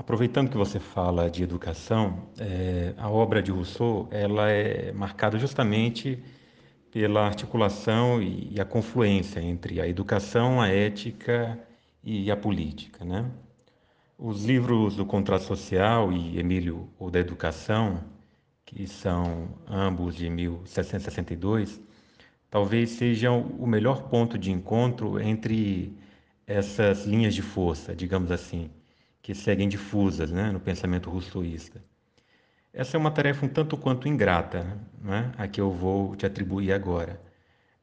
Aproveitando 0.00 0.48
que 0.48 0.56
você 0.56 0.80
fala 0.80 1.30
de 1.30 1.42
educação, 1.42 2.30
é, 2.38 2.94
a 2.96 3.10
obra 3.10 3.42
de 3.42 3.50
Rousseau 3.50 4.08
ela 4.10 4.50
é 4.50 4.92
marcada 4.92 5.38
justamente 5.38 6.24
pela 6.90 7.26
articulação 7.26 8.22
e, 8.22 8.48
e 8.50 8.58
a 8.58 8.64
confluência 8.64 9.40
entre 9.40 9.78
a 9.78 9.86
educação, 9.86 10.58
a 10.58 10.68
ética 10.68 11.60
e 12.02 12.30
a 12.30 12.36
política, 12.36 13.04
né? 13.04 13.30
Os 14.18 14.42
livros 14.46 14.96
do 14.96 15.04
Contrato 15.04 15.42
Social 15.42 16.10
e 16.10 16.38
Emílio, 16.38 16.88
o 16.98 17.10
da 17.10 17.20
Educação, 17.20 18.02
que 18.64 18.86
são 18.86 19.50
ambos 19.68 20.16
de 20.16 20.30
1762, 20.30 21.78
talvez 22.48 22.88
sejam 22.88 23.42
o 23.58 23.66
melhor 23.66 24.08
ponto 24.08 24.38
de 24.38 24.50
encontro 24.50 25.20
entre 25.20 25.94
essas 26.46 27.04
linhas 27.04 27.34
de 27.34 27.42
força, 27.42 27.94
digamos 27.94 28.32
assim, 28.32 28.70
que 29.22 29.34
seguem 29.34 29.68
difusas 29.68 30.30
né, 30.30 30.50
no 30.50 30.60
pensamento 30.60 31.10
rousseauista. 31.10 31.82
Essa 32.72 32.96
é 32.96 32.98
uma 32.98 33.10
tarefa 33.10 33.44
um 33.44 33.48
tanto 33.48 33.76
quanto 33.76 34.08
ingrata, 34.08 34.78
né, 35.00 35.32
a 35.36 35.48
que 35.48 35.60
eu 35.60 35.70
vou 35.70 36.14
te 36.16 36.24
atribuir 36.24 36.72
agora. 36.72 37.20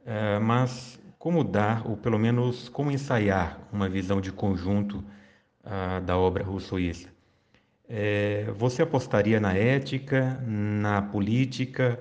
Uh, 0.02 0.42
mas 0.42 1.00
como 1.20 1.44
dar, 1.44 1.86
ou 1.88 1.98
pelo 1.98 2.18
menos 2.18 2.70
como 2.70 2.92
ensaiar 2.92 3.60
uma 3.72 3.90
visão 3.90 4.22
de 4.22 4.32
conjunto 4.32 5.04
da 6.06 6.18
obra 6.18 6.44
rousseauista. 6.44 7.10
É, 7.90 8.46
você 8.56 8.82
apostaria 8.82 9.40
na 9.40 9.54
ética, 9.54 10.40
na 10.46 11.02
política 11.02 12.00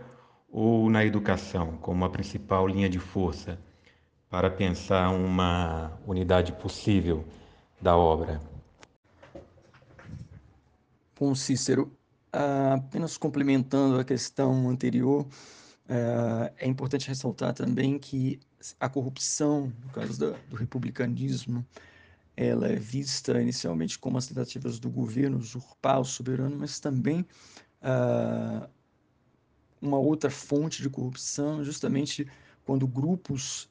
ou 0.50 0.90
na 0.90 1.04
educação 1.04 1.76
como 1.78 2.04
a 2.04 2.10
principal 2.10 2.66
linha 2.66 2.88
de 2.88 2.98
força 2.98 3.58
para 4.28 4.50
pensar 4.50 5.10
uma 5.10 5.92
unidade 6.06 6.52
possível 6.52 7.24
da 7.80 7.96
obra? 7.96 8.40
Bom, 11.18 11.34
Cícero, 11.34 11.90
apenas 12.30 13.16
complementando 13.16 13.98
a 13.98 14.04
questão 14.04 14.68
anterior, 14.68 15.26
é, 15.88 16.52
é 16.58 16.68
importante 16.68 17.08
ressaltar 17.08 17.54
também 17.54 17.98
que 17.98 18.38
a 18.78 18.86
corrupção, 18.86 19.72
no 19.82 19.90
caso 19.92 20.36
do 20.50 20.56
republicanismo, 20.56 21.66
ela 22.36 22.68
é 22.68 22.76
vista 22.76 23.40
inicialmente 23.40 23.98
como 23.98 24.18
as 24.18 24.26
tentativas 24.26 24.78
do 24.78 24.90
governo 24.90 25.38
usurpar 25.38 26.00
o 26.00 26.04
soberano, 26.04 26.54
mas 26.54 26.78
também 26.78 27.24
ah, 27.80 28.68
uma 29.80 29.98
outra 29.98 30.28
fonte 30.28 30.82
de 30.82 30.90
corrupção, 30.90 31.64
justamente 31.64 32.30
quando 32.66 32.86
grupos 32.86 33.70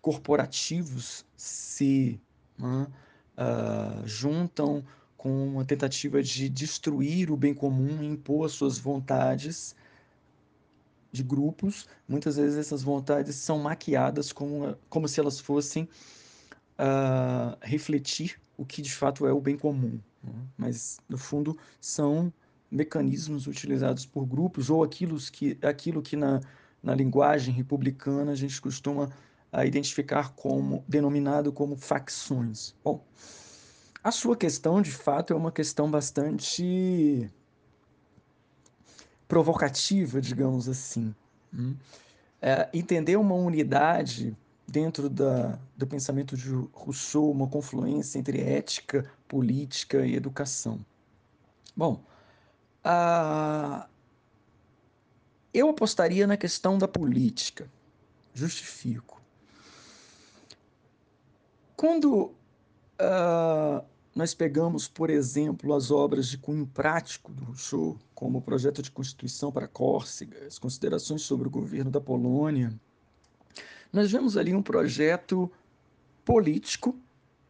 corporativos 0.00 1.26
se 1.36 2.20
né, 2.56 2.86
ah, 3.36 4.02
juntam 4.04 4.84
com 5.22 5.46
uma 5.46 5.64
tentativa 5.64 6.20
de 6.20 6.48
destruir 6.48 7.30
o 7.30 7.36
bem 7.36 7.54
comum 7.54 8.02
impor 8.02 8.46
as 8.46 8.50
suas 8.50 8.76
vontades 8.76 9.72
de 11.12 11.22
grupos. 11.22 11.86
Muitas 12.08 12.34
vezes 12.34 12.58
essas 12.58 12.82
vontades 12.82 13.36
são 13.36 13.60
maquiadas 13.60 14.32
como, 14.32 14.76
como 14.88 15.06
se 15.06 15.20
elas 15.20 15.38
fossem 15.38 15.84
uh, 16.76 17.56
refletir 17.60 18.36
o 18.56 18.66
que 18.66 18.82
de 18.82 18.92
fato 18.92 19.24
é 19.24 19.32
o 19.32 19.40
bem 19.40 19.56
comum. 19.56 20.00
Né? 20.24 20.32
Mas, 20.58 20.98
no 21.08 21.16
fundo, 21.16 21.56
são 21.80 22.32
mecanismos 22.68 23.46
utilizados 23.46 24.04
por 24.04 24.26
grupos 24.26 24.70
ou 24.70 24.82
aquilo 24.82 25.16
que, 25.30 25.56
aquilo 25.62 26.02
que 26.02 26.16
na, 26.16 26.40
na 26.82 26.96
linguagem 26.96 27.54
republicana 27.54 28.32
a 28.32 28.34
gente 28.34 28.60
costuma 28.60 29.04
uh, 29.52 29.64
identificar 29.64 30.32
como, 30.32 30.84
denominado 30.88 31.52
como 31.52 31.76
facções. 31.76 32.74
Bom, 32.82 33.06
a 34.02 34.10
sua 34.10 34.36
questão, 34.36 34.82
de 34.82 34.90
fato, 34.90 35.32
é 35.32 35.36
uma 35.36 35.52
questão 35.52 35.90
bastante 35.90 37.30
provocativa, 39.28 40.20
digamos 40.20 40.68
assim. 40.68 41.14
Hum? 41.54 41.76
É, 42.40 42.68
entender 42.74 43.16
uma 43.16 43.34
unidade 43.34 44.36
dentro 44.66 45.08
da, 45.08 45.58
do 45.76 45.86
pensamento 45.86 46.36
de 46.36 46.50
Rousseau, 46.72 47.30
uma 47.30 47.46
confluência 47.46 48.18
entre 48.18 48.40
ética, 48.40 49.08
política 49.28 50.04
e 50.04 50.16
educação. 50.16 50.84
Bom, 51.76 52.02
eu 55.54 55.68
apostaria 55.68 56.26
na 56.26 56.36
questão 56.36 56.76
da 56.76 56.88
política. 56.88 57.70
Justifico. 58.34 59.20
Quando 61.76 62.34
uh, 62.98 63.84
nós 64.14 64.34
pegamos, 64.34 64.86
por 64.86 65.08
exemplo, 65.08 65.74
as 65.74 65.90
obras 65.90 66.28
de 66.28 66.36
cunho 66.36 66.66
prático 66.66 67.32
do 67.32 67.44
Rousseau, 67.44 67.98
como 68.14 68.38
o 68.38 68.42
projeto 68.42 68.82
de 68.82 68.90
Constituição 68.90 69.50
para 69.50 69.66
Córcega, 69.66 70.46
as 70.46 70.58
considerações 70.58 71.22
sobre 71.22 71.48
o 71.48 71.50
governo 71.50 71.90
da 71.90 72.00
Polônia, 72.00 72.72
nós 73.92 74.10
vemos 74.10 74.36
ali 74.36 74.54
um 74.54 74.62
projeto 74.62 75.50
político 76.24 76.96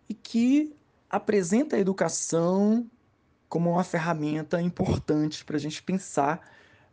e 0.09 0.15
que 0.15 0.75
apresenta 1.11 1.77
a 1.77 1.79
educação 1.79 2.89
como 3.49 3.71
uma 3.71 3.85
ferramenta 3.85 4.63
importante 4.63 5.45
para 5.45 5.57
a 5.57 5.61
gente 5.61 5.83
pensar 5.83 6.41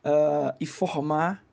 uh, 0.04 0.56
e 0.60 0.66
formar 0.66 1.44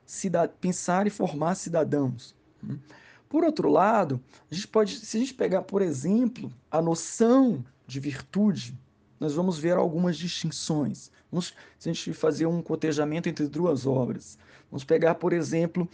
pensar 0.61 1.05
e 1.05 1.09
formar 1.09 1.55
cidadãos. 1.55 2.33
Né? 2.63 2.79
Por 3.27 3.43
outro 3.43 3.69
lado, 3.69 4.21
a 4.49 4.55
gente 4.55 4.67
pode, 4.67 4.95
se 4.97 5.17
a 5.17 5.19
gente 5.19 5.33
pegar, 5.33 5.63
por 5.63 5.81
exemplo, 5.81 6.51
a 6.71 6.81
noção 6.81 7.63
de 7.87 7.99
virtude, 7.99 8.77
nós 9.19 9.33
vamos 9.33 9.57
ver 9.57 9.77
algumas 9.77 10.17
distinções. 10.17 11.11
Vamos, 11.31 11.53
se 11.79 11.89
a 11.89 11.93
gente 11.93 12.13
fazer 12.13 12.45
um 12.45 12.61
cotejamento 12.61 13.27
entre 13.27 13.47
duas 13.47 13.85
obras, 13.85 14.37
vamos 14.69 14.83
pegar, 14.83 15.15
por 15.15 15.33
exemplo, 15.33 15.89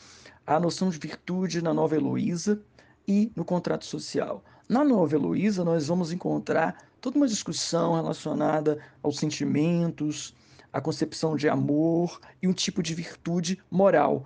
a 0.46 0.60
noção 0.60 0.90
de 0.90 0.98
virtude 0.98 1.62
na 1.62 1.74
Nova 1.74 1.96
Heloísa 1.96 2.62
e 3.08 3.32
no 3.36 3.46
contrato 3.46 3.86
social. 3.86 4.44
Na 4.68 4.84
Nova 4.84 5.16
Heloísa, 5.16 5.64
nós 5.64 5.88
vamos 5.88 6.12
encontrar 6.12 6.78
toda 7.00 7.18
uma 7.18 7.28
discussão 7.28 7.96
relacionada 7.96 8.80
aos 9.02 9.18
sentimentos, 9.18 10.34
à 10.72 10.82
concepção 10.82 11.36
de 11.36 11.48
amor 11.48 12.20
e 12.42 12.48
um 12.48 12.54
tipo 12.54 12.82
de 12.82 12.94
virtude 12.94 13.62
moral. 13.70 14.26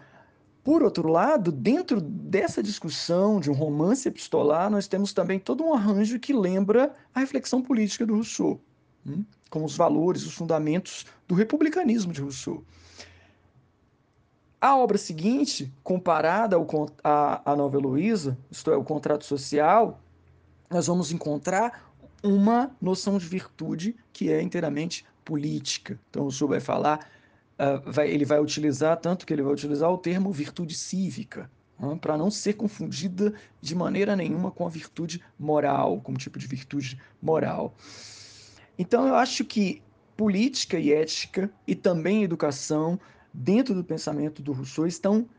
Por 0.68 0.84
outro 0.84 1.08
lado, 1.08 1.50
dentro 1.50 2.02
dessa 2.02 2.62
discussão 2.62 3.40
de 3.40 3.50
um 3.50 3.54
romance 3.54 4.06
epistolar, 4.06 4.70
nós 4.70 4.86
temos 4.86 5.14
também 5.14 5.40
todo 5.40 5.64
um 5.64 5.74
arranjo 5.74 6.20
que 6.20 6.34
lembra 6.34 6.94
a 7.16 7.22
reflexão 7.22 7.62
política 7.62 8.06
do 8.06 8.16
Rousseau, 8.16 8.60
hum, 9.06 9.24
com 9.50 9.64
os 9.64 9.78
valores, 9.78 10.26
os 10.26 10.34
fundamentos 10.34 11.06
do 11.26 11.36
republicanismo 11.36 12.12
de 12.12 12.20
Rousseau. 12.20 12.66
A 14.60 14.76
obra 14.76 14.98
seguinte, 14.98 15.72
comparada 15.86 16.58
ao, 16.58 16.68
a, 17.02 17.54
a 17.54 17.56
Nova 17.56 17.78
Heloísa, 17.78 18.38
isto 18.52 18.70
é, 18.70 18.76
o 18.76 18.84
contrato 18.84 19.24
social, 19.24 20.02
nós 20.70 20.88
vamos 20.88 21.14
encontrar 21.14 21.90
uma 22.22 22.76
noção 22.82 23.18
de 23.18 23.26
virtude 23.26 23.96
que 24.12 24.30
é 24.30 24.42
inteiramente 24.42 25.06
política. 25.24 25.98
Então, 26.10 26.26
o 26.26 26.32
senhor 26.32 26.50
vai 26.50 26.60
falar, 26.60 27.10
uh, 27.60 27.92
vai, 27.92 28.10
ele 28.10 28.26
vai 28.26 28.40
utilizar, 28.40 28.98
tanto 28.98 29.26
que 29.26 29.34
ele 29.34 29.42
vai 29.42 29.54
utilizar 29.54 29.92
o 29.92 29.98
termo 29.98 30.32
virtude 30.32 30.76
cívica, 30.76 31.50
para 32.02 32.18
não 32.18 32.32
ser 32.32 32.54
confundida 32.54 33.34
de 33.62 33.76
maneira 33.76 34.16
nenhuma 34.16 34.50
com 34.50 34.66
a 34.66 34.70
virtude 34.70 35.24
moral, 35.38 36.02
como 36.02 36.18
tipo 36.18 36.40
de 36.40 36.48
virtude 36.48 37.00
moral. 37.22 37.76
Então, 38.80 39.08
eu 39.08 39.16
acho 39.16 39.46
que 39.46 39.82
política 40.16 40.80
e 40.80 40.92
ética, 40.92 41.52
e 41.68 41.76
também 41.76 42.24
educação, 42.24 43.00
dentro 43.32 43.76
do 43.76 43.84
pensamento 43.84 44.42
do 44.42 44.52
Rousseau 44.52 44.88
estão 44.88 45.30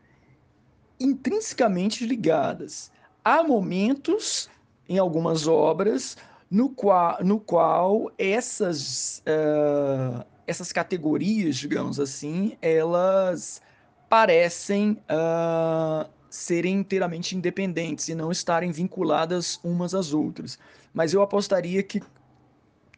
intrinsecamente 0.97 2.05
ligadas. 2.05 2.91
Há 3.23 3.43
momentos 3.43 4.49
em 4.87 4.97
algumas 4.97 5.47
obras 5.47 6.17
no 6.49 6.69
qual, 6.69 7.23
no 7.23 7.39
qual 7.39 8.11
essas, 8.17 9.21
uh, 9.27 10.25
essas 10.49 10.71
categorias, 10.71 11.55
digamos 11.55 11.99
assim, 11.99 12.57
elas 12.59 13.61
parecem 14.09 14.97
uh, 15.07 16.09
serem 16.27 16.79
inteiramente 16.79 17.37
independentes 17.37 18.09
e 18.09 18.15
não 18.15 18.31
estarem 18.31 18.71
vinculadas 18.71 19.59
umas 19.63 19.93
às 19.93 20.11
outras. 20.11 20.57
Mas 20.91 21.13
eu 21.13 21.21
apostaria 21.21 21.83
que 21.83 22.01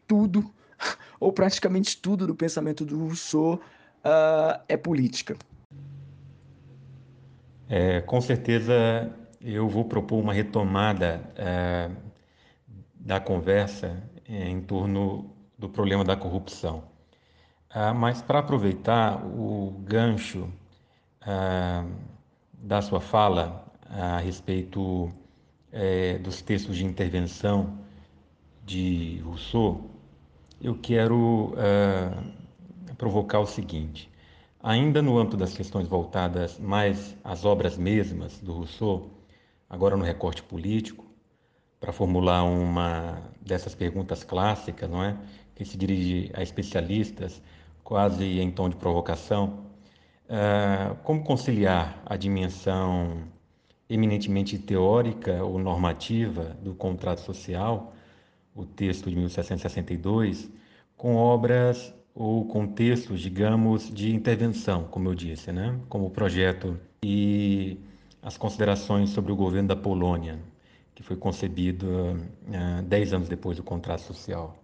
tudo, 0.08 0.50
ou 1.20 1.30
praticamente 1.30 1.98
tudo 1.98 2.26
do 2.26 2.34
pensamento 2.34 2.86
do 2.86 2.98
Rousseau 2.98 3.56
uh, 3.56 4.62
é 4.66 4.76
política. 4.78 5.36
É, 7.68 8.00
com 8.00 8.20
certeza 8.22 9.12
eu 9.42 9.68
vou 9.68 9.84
propor 9.84 10.20
uma 10.20 10.32
retomada 10.32 11.22
uh, 11.36 11.94
da 12.94 13.20
conversa 13.20 14.02
em 14.26 14.62
torno 14.62 15.30
do 15.58 15.68
problema 15.68 16.02
da 16.02 16.16
corrupção. 16.16 16.91
Uh, 17.74 17.94
mas 17.94 18.20
para 18.20 18.40
aproveitar 18.40 19.24
o 19.24 19.72
gancho 19.84 20.48
da 22.52 22.82
sua 22.82 23.00
fala 23.00 23.64
a 23.88 24.18
respeito 24.18 25.08
é, 25.70 26.18
dos 26.18 26.42
textos 26.42 26.76
de 26.76 26.84
intervenção 26.84 27.78
de 28.64 29.20
Rousseau, 29.24 29.88
eu 30.60 30.76
quero 30.76 31.54
provocar 32.98 33.40
o 33.40 33.46
seguinte: 33.46 34.10
ainda 34.62 35.00
no 35.00 35.18
âmbito 35.18 35.36
das 35.36 35.54
questões 35.54 35.88
voltadas 35.88 36.58
mais 36.58 37.16
às 37.24 37.44
obras 37.44 37.76
mesmas 37.76 38.38
do 38.40 38.52
Rousseau, 38.52 39.10
agora 39.68 39.96
no 39.96 40.04
recorte 40.04 40.42
político, 40.42 41.04
para 41.80 41.92
formular 41.92 42.44
uma 42.44 43.22
dessas 43.40 43.74
perguntas 43.74 44.22
clássicas, 44.22 44.88
não 44.88 45.02
é, 45.02 45.16
que 45.54 45.64
se 45.64 45.76
dirige 45.76 46.30
a 46.34 46.42
especialistas, 46.42 47.42
quase 47.84 48.40
em 48.40 48.50
tom 48.50 48.68
de 48.68 48.76
provocação, 48.76 49.66
uh, 50.28 50.94
como 51.02 51.22
conciliar 51.24 52.02
a 52.06 52.16
dimensão 52.16 53.22
eminentemente 53.88 54.58
teórica 54.58 55.44
ou 55.44 55.58
normativa 55.58 56.56
do 56.62 56.74
contrato 56.74 57.20
social, 57.20 57.92
o 58.54 58.64
texto 58.64 59.10
de 59.10 59.16
1762, 59.16 60.50
com 60.96 61.16
obras 61.16 61.94
ou 62.14 62.46
contextos, 62.46 63.20
digamos, 63.20 63.92
de 63.92 64.14
intervenção, 64.14 64.84
como 64.84 65.08
eu 65.08 65.14
disse, 65.14 65.50
né? 65.50 65.78
como 65.88 66.06
o 66.06 66.10
projeto 66.10 66.78
e 67.02 67.78
as 68.22 68.36
considerações 68.36 69.10
sobre 69.10 69.32
o 69.32 69.36
governo 69.36 69.68
da 69.68 69.76
Polônia, 69.76 70.38
que 70.94 71.02
foi 71.02 71.16
concebido 71.16 71.86
uh, 71.86 72.82
dez 72.84 73.12
anos 73.12 73.28
depois 73.28 73.56
do 73.56 73.62
contrato 73.62 74.02
social. 74.02 74.56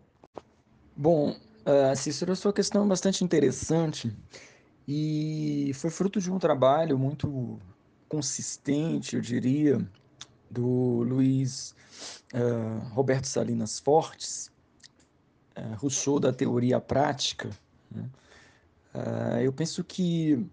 Bom, 0.96 1.34
uh, 1.68 1.96
Cícero, 1.96 2.32
a 2.32 2.36
sua 2.36 2.52
questão 2.52 2.84
é 2.84 2.86
bastante 2.86 3.22
interessante 3.22 4.14
e 4.86 5.70
foi 5.74 5.90
fruto 5.90 6.20
de 6.20 6.30
um 6.30 6.38
trabalho 6.38 6.98
muito 6.98 7.58
consistente, 8.08 9.16
eu 9.16 9.20
diria, 9.20 9.86
do 10.50 11.02
Luiz 11.02 11.74
uh, 12.32 12.88
Roberto 12.94 13.26
Salinas 13.26 13.78
Fortes, 13.78 14.50
uh, 15.56 15.74
Rousseau 15.76 16.18
da 16.18 16.32
teoria 16.32 16.80
prática. 16.80 17.50
Né? 17.90 18.08
Uh, 18.94 19.40
eu 19.42 19.52
penso 19.52 19.84
que 19.84 20.46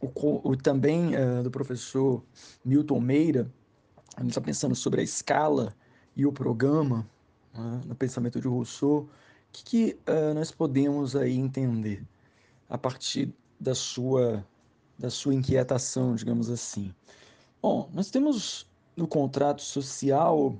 o, 0.00 0.50
o 0.50 0.56
também 0.56 1.12
do 1.42 1.50
professor 1.50 2.22
Milton 2.64 3.00
Meira, 3.00 3.50
gente 4.20 4.30
está 4.30 4.40
pensando 4.40 4.74
sobre 4.74 5.00
a 5.00 5.04
escala 5.04 5.74
e 6.14 6.24
o 6.24 6.32
programa 6.32 7.08
né, 7.52 7.80
no 7.86 7.94
pensamento 7.94 8.40
de 8.40 8.46
Rousseau, 8.46 9.08
o 9.48 9.52
que, 9.52 9.64
que 9.64 9.98
nós 10.34 10.50
podemos 10.50 11.16
aí 11.16 11.36
entender 11.36 12.04
a 12.68 12.76
partir 12.76 13.32
da 13.58 13.74
sua 13.74 14.44
da 14.98 15.10
sua 15.10 15.32
inquietação, 15.32 16.16
digamos 16.16 16.50
assim. 16.50 16.92
Bom, 17.62 17.88
nós 17.94 18.10
temos 18.10 18.66
no 18.96 19.06
contrato 19.06 19.62
social 19.62 20.56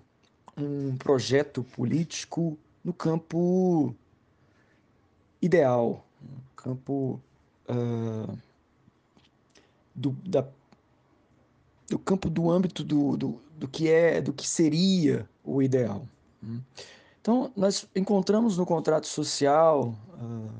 um 0.56 0.96
projeto 0.96 1.64
político 1.64 2.56
no 2.84 2.92
campo 2.92 3.94
ideal, 5.42 6.04
no 6.20 6.40
campo 6.56 7.20
uh, 7.68 8.38
do, 9.94 10.10
da, 10.24 10.46
do 11.88 11.98
campo 11.98 12.30
do 12.30 12.50
âmbito 12.50 12.84
do, 12.84 13.16
do, 13.16 13.40
do 13.56 13.68
que 13.68 13.88
é, 13.88 14.20
do 14.20 14.32
que 14.32 14.48
seria 14.48 15.28
o 15.44 15.60
ideal. 15.60 16.06
Então, 17.28 17.52
nós 17.54 17.86
encontramos 17.94 18.56
no 18.56 18.64
contrato 18.64 19.06
social, 19.06 19.94
uh, 20.14 20.50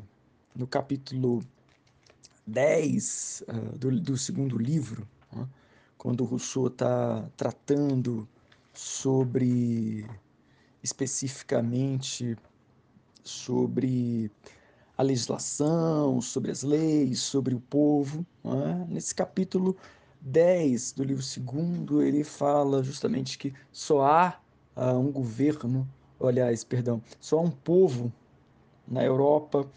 no 0.54 0.66
capítulo 0.66 1.42
10 2.46 3.44
uh, 3.48 3.50
ah, 3.50 3.78
do, 3.78 3.98
do, 3.98 4.18
segundo 4.18 4.58
livro, 4.58 5.08
né? 5.32 5.48
quando 5.96 6.26
Rousseau 6.26 6.66
está 6.66 7.26
tratando 7.38 8.28
sobre, 8.74 10.06
especificamente, 10.82 12.36
sobre 13.24 14.30
a 14.94 15.02
legislação, 15.02 16.20
sobre 16.20 16.50
as 16.50 16.62
leis, 16.62 17.20
sobre 17.20 17.54
o 17.54 17.60
povo. 17.60 18.26
Né? 18.44 18.86
Nesse 18.90 19.14
capítulo 19.14 19.74
10 20.20 20.92
do 20.92 21.02
livro 21.02 21.22
segundo, 21.22 22.02
ele 22.02 22.22
fala 22.22 22.82
justamente 22.82 23.38
que 23.38 23.54
só 23.72 24.02
há 24.02 24.38
uh, 24.76 24.98
um 24.98 25.10
governo, 25.10 25.88
aliás, 26.20 26.64
perdão, 26.64 27.02
só 27.20 27.40
um 27.40 27.50
povo 27.50 28.12
na 28.86 29.04
Europa 29.04 29.68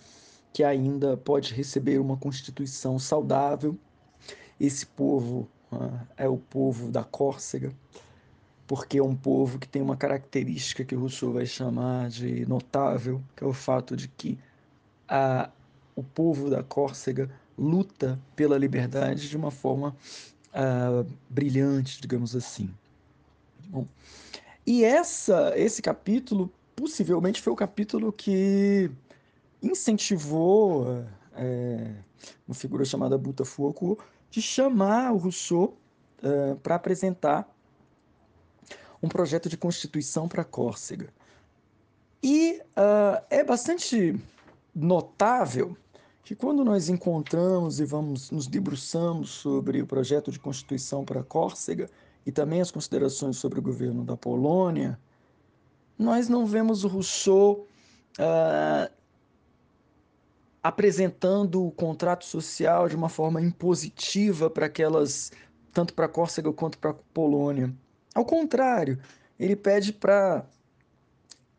que 0.53 0.63
ainda 0.63 1.15
pode 1.17 1.53
receber 1.53 1.99
uma 1.99 2.17
constituição 2.17 2.99
saudável. 2.99 3.77
Esse 4.59 4.85
povo 4.85 5.47
uh, 5.71 5.99
é 6.17 6.27
o 6.27 6.37
povo 6.37 6.91
da 6.91 7.03
Córcega, 7.03 7.71
porque 8.67 8.97
é 8.97 9.03
um 9.03 9.15
povo 9.15 9.59
que 9.59 9.67
tem 9.67 9.81
uma 9.81 9.95
característica 9.95 10.83
que 10.83 10.95
Rousseau 10.95 11.33
vai 11.33 11.45
chamar 11.45 12.09
de 12.09 12.45
notável, 12.45 13.21
que 13.35 13.43
é 13.43 13.47
o 13.47 13.53
fato 13.53 13.95
de 13.95 14.07
que 14.07 14.37
uh, 15.09 15.49
o 15.95 16.03
povo 16.03 16.49
da 16.49 16.63
Córcega 16.63 17.29
luta 17.57 18.19
pela 18.35 18.57
liberdade 18.57 19.29
de 19.29 19.37
uma 19.37 19.51
forma 19.51 19.95
uh, 20.53 21.05
brilhante, 21.29 22.01
digamos 22.01 22.35
assim. 22.35 22.73
Bom, 23.67 23.85
e 24.65 24.83
essa, 24.83 25.53
esse 25.55 25.81
capítulo 25.81 26.51
possivelmente 26.75 27.41
foi 27.41 27.53
o 27.53 27.55
capítulo 27.55 28.11
que 28.11 28.89
incentivou 29.61 31.05
é, 31.33 31.93
uma 32.47 32.55
figura 32.55 32.83
chamada 32.85 33.19
Foucault 33.45 34.01
de 34.29 34.41
chamar 34.41 35.11
o 35.11 35.17
Rousseau 35.17 35.77
é, 36.23 36.55
para 36.55 36.75
apresentar 36.75 37.47
um 39.01 39.09
projeto 39.09 39.49
de 39.49 39.57
constituição 39.57 40.27
para 40.27 40.43
Córcega. 40.43 41.11
E 42.23 42.61
uh, 42.77 43.23
é 43.31 43.43
bastante 43.43 44.15
notável 44.75 45.75
que 46.23 46.35
quando 46.35 46.63
nós 46.63 46.87
encontramos 46.87 47.79
e 47.79 47.85
vamos 47.85 48.29
nos 48.29 48.45
debruçamos 48.45 49.31
sobre 49.31 49.81
o 49.81 49.87
projeto 49.87 50.31
de 50.31 50.39
constituição 50.39 51.03
para 51.03 51.23
Córcega 51.23 51.89
e 52.25 52.31
também 52.31 52.61
as 52.61 52.71
considerações 52.71 53.37
sobre 53.37 53.59
o 53.59 53.61
governo 53.61 54.03
da 54.03 54.15
Polônia, 54.15 54.99
nós 55.97 56.27
não 56.27 56.45
vemos 56.45 56.83
o 56.83 56.87
Rousseau 56.87 57.67
uh, 58.19 58.91
apresentando 60.63 61.65
o 61.65 61.71
contrato 61.71 62.25
social 62.25 62.87
de 62.87 62.95
uma 62.95 63.09
forma 63.09 63.41
impositiva 63.41 64.49
para 64.49 64.67
aquelas, 64.67 65.31
tanto 65.73 65.93
para 65.93 66.07
Córcega 66.07 66.51
quanto 66.53 66.77
para 66.77 66.93
Polônia. 66.93 67.73
Ao 68.13 68.25
contrário, 68.25 68.99
ele 69.39 69.55
pede 69.55 69.93
para 69.93 70.45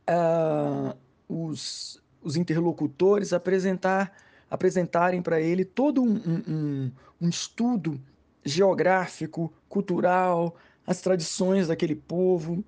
uh, 0.09 0.97
os, 1.29 2.01
os 2.23 2.37
interlocutores 2.37 3.33
apresentar, 3.33 4.13
apresentarem 4.49 5.23
para 5.23 5.41
ele 5.41 5.65
todo 5.65 6.03
um, 6.03 6.15
um, 6.49 6.93
um 7.21 7.29
estudo 7.29 8.01
geográfico, 8.45 9.53
cultural, 9.73 10.55
as 10.87 11.01
tradições 11.01 11.69
daquele 11.69 11.97
povo, 11.97 12.63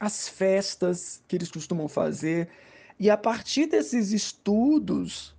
as 0.00 0.26
festas 0.26 1.22
que 1.28 1.36
eles 1.36 1.50
costumam 1.50 1.88
fazer. 1.88 2.48
E 2.98 3.10
a 3.10 3.16
partir 3.16 3.66
desses 3.66 4.12
estudos, 4.12 5.34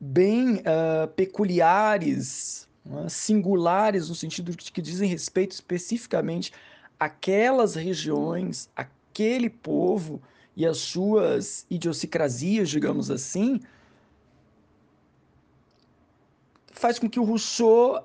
bem 0.00 0.56
uh, 0.56 1.06
peculiares, 1.14 2.68
uh, 2.84 3.08
singulares, 3.08 4.08
no 4.08 4.16
sentido 4.16 4.50
de 4.50 4.72
que 4.72 4.82
dizem 4.82 5.08
respeito 5.08 5.52
especificamente 5.52 6.52
àquelas 6.98 7.76
regiões, 7.76 8.68
aquele 8.74 9.48
povo 9.48 10.20
e 10.56 10.66
as 10.66 10.78
suas 10.78 11.64
idiosincrasias, 11.70 12.68
digamos 12.68 13.10
assim, 13.10 13.60
faz 16.72 16.98
com 16.98 17.08
que 17.08 17.20
o 17.20 17.24
Rousseau 17.24 18.04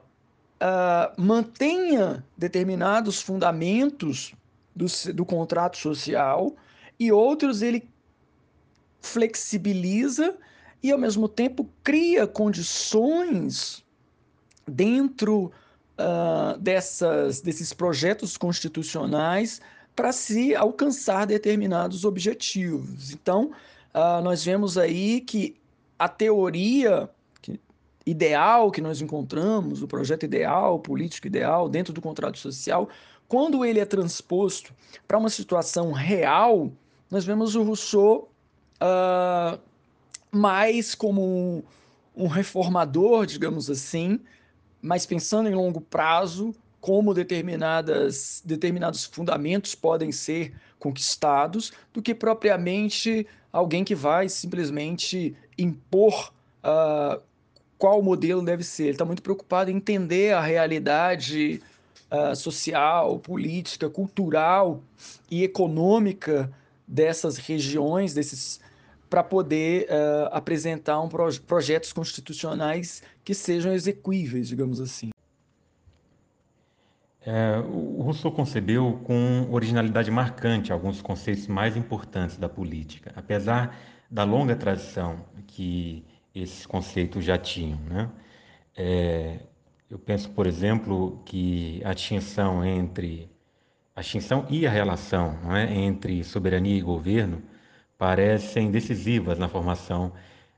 uh, 0.62 1.22
mantenha 1.22 2.24
determinados 2.38 3.22
fundamentos 3.22 4.34
do, 4.76 4.86
do 5.14 5.26
contrato 5.26 5.78
social 5.78 6.56
e 7.00 7.12
outros 7.12 7.62
ele 7.62 7.88
flexibiliza 9.02 10.36
e, 10.82 10.92
ao 10.92 10.98
mesmo 10.98 11.28
tempo, 11.28 11.68
cria 11.84 12.28
condições 12.28 13.84
dentro 14.68 15.52
uh, 15.98 16.58
dessas, 16.60 17.42
desses 17.42 17.74
projetos 17.74 18.38
constitucionais 18.38 19.62
para 19.96 20.12
se 20.12 20.56
alcançar 20.56 21.26
determinados 21.26 22.06
objetivos. 22.06 23.12
Então, 23.12 23.52
uh, 23.94 24.22
nós 24.22 24.44
vemos 24.44 24.78
aí 24.78 25.22
que 25.22 25.56
a 25.98 26.08
teoria 26.08 27.10
ideal 28.08 28.72
que 28.72 28.80
nós 28.80 29.02
encontramos, 29.02 29.84
o 29.84 29.88
projeto 29.88 30.24
ideal, 30.24 30.80
político 30.80 31.28
ideal, 31.28 31.68
dentro 31.68 31.94
do 31.94 32.02
contrato 32.02 32.38
social, 32.38 32.88
quando 33.28 33.66
ele 33.66 33.82
é 33.82 33.86
transposto 33.86 34.74
para 35.06 35.18
uma 35.18 35.30
situação 35.30 35.92
real, 35.92 36.72
nós 37.12 37.26
vemos 37.26 37.54
o 37.54 37.64
Rousseau 37.64 38.30
uh, 38.82 39.60
mais 40.32 40.96
como 40.96 41.22
um, 41.22 41.64
um 42.16 42.28
reformador, 42.28 43.26
digamos 43.26 43.70
assim, 43.70 44.22
mas 44.82 45.06
pensando 45.06 45.50
em 45.50 45.56
longo 45.56 45.82
prazo, 45.82 46.56
como 46.80 47.14
determinadas, 47.14 48.42
determinados 48.46 49.04
fundamentos 49.04 49.76
podem 49.76 50.14
ser 50.14 50.54
conquistados, 50.80 51.74
do 51.92 52.02
que 52.02 52.16
propriamente 52.16 53.28
alguém 53.52 53.84
que 53.84 53.96
vai 53.96 54.30
simplesmente 54.30 55.36
impor 55.58 56.32
uh, 56.64 57.22
qual 57.78 58.02
modelo 58.02 58.42
deve 58.42 58.64
ser. 58.64 58.84
Ele 58.84 58.92
está 58.92 59.06
muito 59.06 59.22
preocupado 59.22 59.70
em 59.70 59.76
entender 59.76 60.34
a 60.34 60.42
realidade 60.42 61.62
uh, 62.12 62.36
social, 62.36 63.20
política, 63.20 63.90
cultural 63.90 64.82
e 65.30 65.44
econômica 65.44 66.52
dessas 66.88 67.38
regiões, 67.38 68.14
desses 68.14 68.60
para 69.10 69.24
poder 69.24 69.86
uh, 69.86 70.28
apresentar 70.32 71.00
um 71.00 71.08
proje 71.08 71.40
projetos 71.40 71.94
constitucionais 71.94 73.02
que 73.24 73.34
sejam 73.34 73.72
execuíveis, 73.74 74.50
digamos 74.50 74.82
assim. 74.82 75.12
É, 77.22 77.58
o 77.60 78.02
Rousseau 78.04 78.32
concebeu 78.32 79.02
com 79.04 79.48
originalidade 79.52 80.10
marcante 80.10 80.72
alguns 80.72 81.02
conceitos 81.02 81.46
mais 81.46 81.76
importantes 81.76 82.38
da 82.38 82.48
política, 82.48 83.12
apesar 83.18 83.78
da 84.10 84.24
longa 84.24 84.56
tradição 84.56 85.26
que 85.46 86.06
esses 86.42 86.66
conceitos 86.66 87.24
já 87.24 87.38
tinham. 87.38 87.80
Né? 87.82 88.10
É, 88.76 89.40
eu 89.90 89.98
penso, 89.98 90.30
por 90.32 90.48
exemplo, 90.48 91.22
que 91.26 91.82
a 91.84 91.94
distinção 91.94 92.64
entre 92.66 93.30
a 93.96 94.02
distinção 94.02 94.46
e 94.48 94.68
a 94.68 94.70
relação 94.70 95.40
não 95.44 95.56
é, 95.56 95.74
entre 95.74 96.24
soberania 96.24 96.78
e 96.78 96.82
governo 96.82 97.42
parecem 97.98 98.70
decisivas 98.70 99.40
na 99.40 99.48
formação 99.48 100.14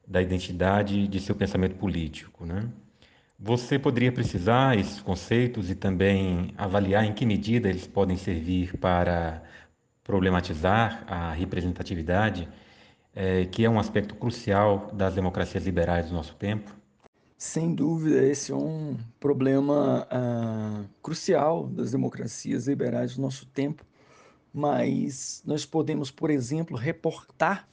da 0.06 0.22
identidade 0.22 1.08
de 1.08 1.20
seu 1.22 1.34
pensamento 1.34 1.76
político. 1.76 2.46
Né? 2.46 2.70
Você 3.40 3.80
poderia 3.80 4.12
precisar 4.12 4.78
esses 4.78 5.00
conceitos 5.00 5.70
e 5.70 5.76
também 5.76 6.54
avaliar 6.58 7.06
em 7.06 7.14
que 7.14 7.26
medida 7.26 7.70
eles 7.70 7.88
podem 7.88 8.18
servir 8.18 8.76
para 8.78 9.42
problematizar 10.04 11.06
a 11.08 11.32
representatividade 11.32 12.50
é, 13.16 13.46
que 13.46 13.66
é 13.66 13.70
um 13.70 13.80
aspecto 13.80 14.16
crucial 14.16 14.92
das 14.94 15.16
democracias 15.16 15.64
liberais 15.66 16.08
do 16.08 16.14
nosso 16.14 16.36
tempo? 16.36 16.76
Sem 17.38 17.74
dúvida, 17.74 18.22
esse 18.26 18.52
é 18.52 18.56
um 18.56 18.98
problema 19.20 20.06
uh, 20.12 20.90
crucial 21.02 21.68
das 21.68 21.92
democracias 21.92 22.68
liberais 22.68 23.16
do 23.16 23.22
nosso 23.22 23.46
tempo, 23.46 23.86
mas 24.54 25.42
nós 25.46 25.66
podemos, 25.66 26.12
por 26.12 26.30
exemplo, 26.30 26.76
reportar 26.76 27.66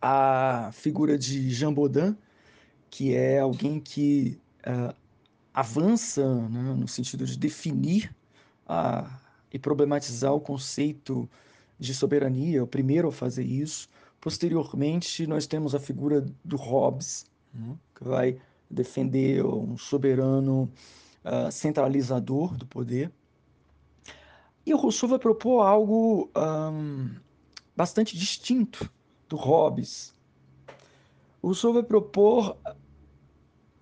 a 0.00 0.70
figura 0.74 1.16
de 1.16 1.48
Jean 1.50 1.72
Baudin, 1.72 2.14
que 2.90 3.14
é 3.14 3.38
alguém 3.40 3.80
que 3.80 4.38
uh, 4.66 4.94
avança 5.54 6.22
né, 6.48 6.74
no 6.74 6.86
sentido 6.86 7.24
de 7.24 7.38
definir 7.38 8.14
uh, 8.66 9.10
e 9.50 9.58
problematizar 9.58 10.34
o 10.34 10.40
conceito 10.40 11.26
de 11.78 11.94
soberania, 11.94 12.62
o 12.62 12.66
primeiro 12.66 13.08
a 13.08 13.12
fazer 13.12 13.44
isso, 13.44 13.88
Posteriormente, 14.24 15.26
nós 15.26 15.46
temos 15.46 15.74
a 15.74 15.78
figura 15.78 16.24
do 16.42 16.56
Hobbes, 16.56 17.26
né, 17.52 17.76
que 17.94 18.04
vai 18.04 18.40
defender 18.70 19.44
um 19.44 19.76
soberano 19.76 20.62
uh, 21.22 21.52
centralizador 21.52 22.56
do 22.56 22.64
poder. 22.64 23.12
E 24.64 24.72
o 24.72 24.78
Rousseau 24.78 25.10
vai 25.10 25.18
propor 25.18 25.60
algo 25.60 26.30
um, 26.34 27.14
bastante 27.76 28.16
distinto 28.16 28.90
do 29.28 29.36
Hobbes. 29.36 30.14
O 31.42 31.48
Rousseau 31.48 31.74
vai 31.74 31.82
propor 31.82 32.56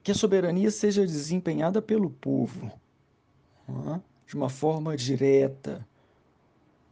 que 0.03 0.11
a 0.11 0.15
soberania 0.17 0.73
seja 0.73 1.07
desempenhada 1.07 1.81
pelo 1.81 2.11
povo, 2.11 2.69
né, 3.69 4.03
de 4.27 4.35
uma 4.35 4.49
forma 4.49 4.97
direta. 4.97 5.87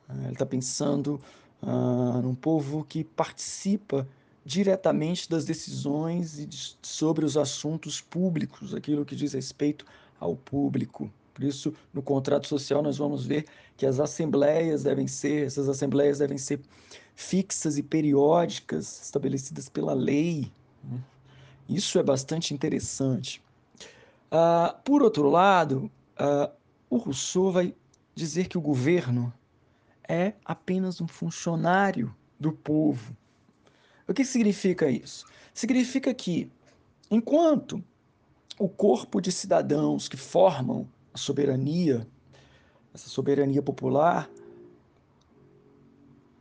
Ele 0.08 0.34
está 0.34 0.46
pensando 0.46 1.20
uh, 1.62 2.22
num 2.22 2.34
povo 2.34 2.84
que 2.84 3.04
participa 3.04 4.06
diretamente 4.44 5.28
das 5.28 5.44
decisões 5.44 6.38
e 6.38 6.46
de, 6.46 6.76
sobre 6.82 7.24
os 7.24 7.36
assuntos 7.36 8.00
públicos, 8.00 8.74
aquilo 8.74 9.04
que 9.04 9.14
diz 9.14 9.32
respeito 9.32 9.84
ao 10.18 10.34
público. 10.36 11.10
Por 11.34 11.44
isso, 11.44 11.72
no 11.92 12.02
contrato 12.02 12.46
social, 12.46 12.82
nós 12.82 12.98
vamos 12.98 13.24
ver 13.24 13.46
que 13.76 13.86
as 13.86 14.00
assembleias 14.00 14.82
devem 14.82 15.06
ser, 15.06 15.46
essas 15.46 15.68
assembleias 15.68 16.18
devem 16.18 16.36
ser 16.36 16.60
fixas 17.14 17.78
e 17.78 17.82
periódicas, 17.82 19.02
estabelecidas 19.02 19.68
pela 19.68 19.94
lei. 19.94 20.50
Isso 21.68 21.98
é 21.98 22.02
bastante 22.02 22.52
interessante. 22.52 23.42
Uh, 24.30 24.74
por 24.84 25.02
outro 25.02 25.28
lado, 25.28 25.90
uh, 26.18 26.50
o 26.88 26.96
Rousseau 26.96 27.52
vai 27.52 27.74
dizer 28.14 28.48
que 28.48 28.58
o 28.58 28.60
governo 28.60 29.32
é 30.10 30.34
apenas 30.44 31.00
um 31.00 31.06
funcionário 31.06 32.12
do 32.38 32.50
povo. 32.50 33.16
O 34.08 34.12
que 34.12 34.24
significa 34.24 34.90
isso? 34.90 35.24
Significa 35.54 36.12
que, 36.12 36.50
enquanto 37.08 37.82
o 38.58 38.68
corpo 38.68 39.20
de 39.20 39.30
cidadãos 39.30 40.08
que 40.08 40.16
formam 40.16 40.88
a 41.14 41.18
soberania, 41.18 42.04
essa 42.92 43.08
soberania 43.08 43.62
popular, 43.62 44.28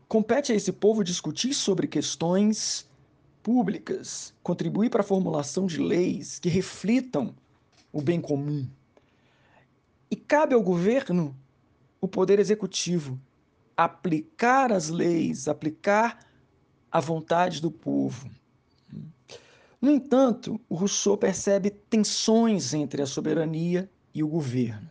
compete 0.08 0.52
a 0.52 0.56
esse 0.56 0.72
povo 0.72 1.04
discutir 1.04 1.54
sobre 1.54 1.88
questões 1.88 2.90
públicas, 3.44 4.34
contribuir 4.42 4.90
para 4.90 5.02
a 5.02 5.04
formulação 5.04 5.68
de 5.68 5.78
leis 5.78 6.40
que 6.40 6.50
reflitam 6.50 7.36
o 7.94 8.02
bem 8.02 8.20
comum. 8.20 8.68
E 10.10 10.16
cabe 10.16 10.56
ao 10.56 10.62
governo 10.64 11.36
o 12.02 12.08
poder 12.08 12.40
executivo 12.40 13.20
aplicar 13.84 14.74
as 14.74 14.90
leis, 14.90 15.48
aplicar 15.48 16.20
a 16.92 17.00
vontade 17.00 17.62
do 17.62 17.72
povo. 17.72 18.30
No 19.82 19.90
entanto, 19.90 20.60
o 20.68 20.76
Rousseau 20.76 21.18
percebe 21.18 21.70
tensões 21.70 22.74
entre 22.74 23.02
a 23.02 23.06
soberania 23.06 23.90
e 24.14 24.22
o 24.22 24.28
governo. 24.28 24.90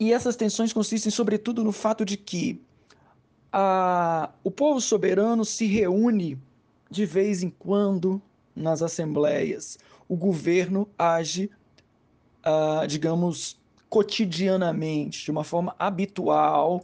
E 0.00 0.14
essas 0.14 0.34
tensões 0.34 0.72
consistem, 0.72 1.12
sobretudo, 1.12 1.62
no 1.62 1.72
fato 1.72 2.06
de 2.06 2.16
que 2.16 2.58
a, 3.52 4.30
o 4.42 4.50
povo 4.50 4.80
soberano 4.80 5.44
se 5.44 5.66
reúne 5.66 6.40
de 6.90 7.04
vez 7.04 7.42
em 7.42 7.50
quando 7.50 8.20
nas 8.56 8.80
assembleias. 8.80 9.78
O 10.08 10.16
governo 10.16 10.88
age, 10.98 11.50
uh, 12.46 12.86
digamos, 12.86 13.62
cotidianamente, 13.94 15.24
de 15.24 15.30
uma 15.30 15.44
forma 15.44 15.72
habitual, 15.78 16.82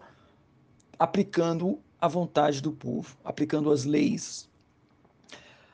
aplicando 0.96 1.80
a 2.00 2.06
vontade 2.06 2.62
do 2.62 2.70
povo, 2.70 3.16
aplicando 3.24 3.72
as 3.72 3.84
leis. 3.84 4.48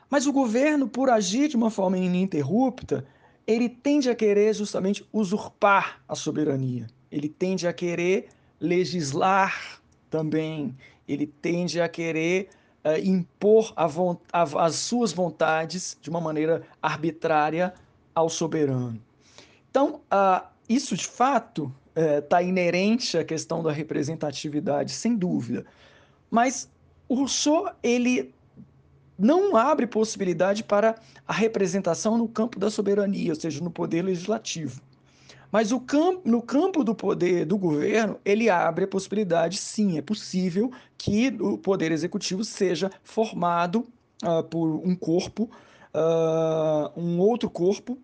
Mas 0.09 0.25
o 0.25 0.33
governo, 0.33 0.87
por 0.87 1.11
agir 1.11 1.47
de 1.47 1.55
uma 1.55 1.69
forma 1.69 1.95
ininterrupta, 1.95 3.05
ele 3.45 3.69
tende 3.69 4.09
a 4.09 4.15
querer 4.15 4.51
justamente 4.55 5.07
usurpar 5.13 6.01
a 6.07 6.15
soberania. 6.15 6.87
Ele 7.11 7.29
tende 7.29 7.67
a 7.67 7.71
querer 7.71 8.29
legislar 8.59 9.79
também. 10.09 10.75
Ele 11.07 11.27
tende 11.27 11.79
a 11.79 11.87
querer 11.87 12.49
uh, 12.83 12.97
impor 13.07 13.73
a 13.75 13.85
a, 14.33 14.65
as 14.65 14.75
suas 14.75 15.13
vontades 15.13 15.99
de 16.01 16.09
uma 16.09 16.19
maneira 16.19 16.63
arbitrária 16.81 17.75
ao 18.15 18.27
soberano. 18.27 18.99
Então, 19.69 20.01
uh, 20.11 20.56
isso, 20.67 20.95
de 20.95 21.07
fato, 21.07 21.73
está 21.95 22.41
é, 22.41 22.45
inerente 22.45 23.17
à 23.17 23.23
questão 23.23 23.63
da 23.63 23.71
representatividade, 23.71 24.91
sem 24.91 25.15
dúvida. 25.15 25.65
Mas 26.29 26.69
o 27.07 27.15
Rousseau, 27.15 27.69
ele 27.81 28.33
não 29.17 29.55
abre 29.55 29.87
possibilidade 29.87 30.63
para 30.63 30.95
a 31.27 31.33
representação 31.33 32.17
no 32.17 32.27
campo 32.27 32.59
da 32.59 32.69
soberania, 32.69 33.31
ou 33.31 33.39
seja, 33.39 33.63
no 33.63 33.71
poder 33.71 34.03
legislativo. 34.03 34.81
Mas 35.51 35.71
campo, 35.79 36.21
no 36.25 36.41
campo 36.41 36.83
do 36.83 36.93
poder 36.93 37.45
do 37.45 37.57
governo, 37.57 38.19
ele 38.25 38.49
abre 38.49 38.83
a 38.83 38.87
possibilidade, 38.87 39.57
sim, 39.57 39.97
é 39.97 40.01
possível 40.01 40.71
que 40.97 41.29
o 41.39 41.57
poder 41.57 41.91
executivo 41.91 42.43
seja 42.43 42.91
formado 43.01 43.87
uh, 44.23 44.43
por 44.43 44.67
um 44.85 44.95
corpo, 44.95 45.49
uh, 45.93 46.99
um 46.99 47.19
outro 47.19 47.49
corpo, 47.49 47.97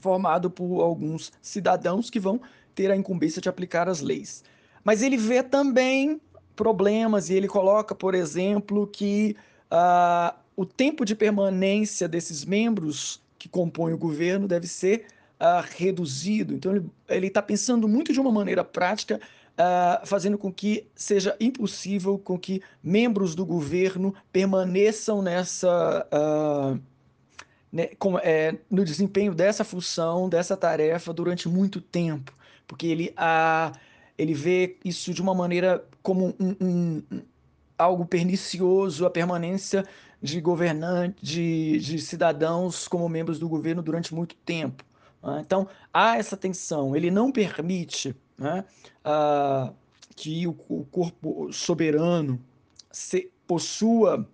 formado 0.00 0.50
por 0.50 0.80
alguns 0.80 1.32
cidadãos 1.40 2.10
que 2.10 2.18
vão 2.18 2.40
ter 2.74 2.90
a 2.90 2.96
incumbência 2.96 3.40
de 3.40 3.48
aplicar 3.48 3.88
as 3.88 4.00
leis. 4.00 4.42
Mas 4.84 5.02
ele 5.02 5.16
vê 5.16 5.42
também 5.42 6.20
problemas 6.56 7.30
e 7.30 7.34
ele 7.34 7.48
coloca, 7.48 7.94
por 7.94 8.14
exemplo, 8.14 8.86
que 8.86 9.36
uh, 9.70 10.36
o 10.56 10.66
tempo 10.66 11.04
de 11.04 11.14
permanência 11.14 12.08
desses 12.08 12.44
membros 12.44 13.22
que 13.38 13.48
compõem 13.48 13.94
o 13.94 13.98
governo 13.98 14.46
deve 14.46 14.66
ser 14.66 15.06
uh, 15.40 15.64
reduzido. 15.76 16.54
Então, 16.54 16.84
ele 17.08 17.26
está 17.28 17.40
pensando 17.40 17.88
muito 17.88 18.12
de 18.12 18.20
uma 18.20 18.30
maneira 18.30 18.62
prática, 18.62 19.18
uh, 19.54 20.06
fazendo 20.06 20.36
com 20.36 20.52
que 20.52 20.86
seja 20.94 21.34
impossível 21.40 22.18
com 22.18 22.38
que 22.38 22.62
membros 22.82 23.34
do 23.34 23.46
governo 23.46 24.14
permaneçam 24.32 25.22
nessa. 25.22 26.06
Né, 27.72 27.88
com, 27.98 28.18
é, 28.18 28.56
no 28.68 28.84
desempenho 28.84 29.32
dessa 29.32 29.62
função, 29.62 30.28
dessa 30.28 30.56
tarefa 30.56 31.12
durante 31.12 31.48
muito 31.48 31.80
tempo, 31.80 32.32
porque 32.66 32.86
ele, 32.86 33.14
ele 34.18 34.34
vê 34.34 34.76
isso 34.84 35.14
de 35.14 35.22
uma 35.22 35.34
maneira 35.34 35.84
como 36.02 36.34
um, 36.40 36.56
um, 36.60 37.02
algo 37.78 38.04
pernicioso, 38.04 39.06
a 39.06 39.10
permanência 39.10 39.86
de 40.20 40.40
governantes, 40.40 41.16
de, 41.22 41.78
de 41.78 41.98
cidadãos 42.00 42.86
como 42.86 43.08
membros 43.08 43.38
do 43.38 43.48
governo 43.48 43.82
durante 43.82 44.14
muito 44.14 44.34
tempo. 44.36 44.84
Né? 45.22 45.42
Então, 45.44 45.68
há 45.92 46.16
essa 46.16 46.36
tensão. 46.36 46.94
Ele 46.94 47.10
não 47.10 47.32
permite 47.32 48.14
né, 48.36 48.64
uh, 49.04 49.74
que 50.14 50.46
o, 50.46 50.56
o, 50.68 50.84
corpo 50.90 51.52
soberano 51.52 52.40
se, 52.90 53.30
possua 53.46 54.28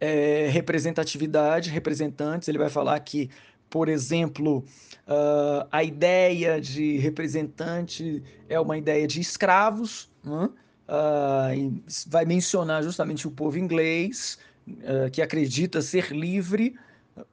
é, 0.00 0.48
representatividade, 0.48 1.70
representantes. 1.70 2.48
Ele 2.48 2.58
vai 2.58 2.70
falar 2.70 2.98
que, 3.00 3.30
por 3.70 3.88
exemplo, 3.88 4.64
uh, 5.08 5.66
a 5.70 5.82
ideia 5.82 6.60
de 6.60 6.98
representante 6.98 8.22
é 8.48 8.58
uma 8.58 8.76
ideia 8.76 9.06
de 9.06 9.20
escravos. 9.20 10.10
Né? 10.22 10.48
Uh, 10.88 11.82
vai 12.06 12.24
mencionar 12.24 12.82
justamente 12.82 13.26
o 13.26 13.30
povo 13.30 13.58
inglês, 13.58 14.38
uh, 14.68 15.10
que 15.10 15.22
acredita 15.22 15.80
ser 15.80 16.10
livre 16.10 16.76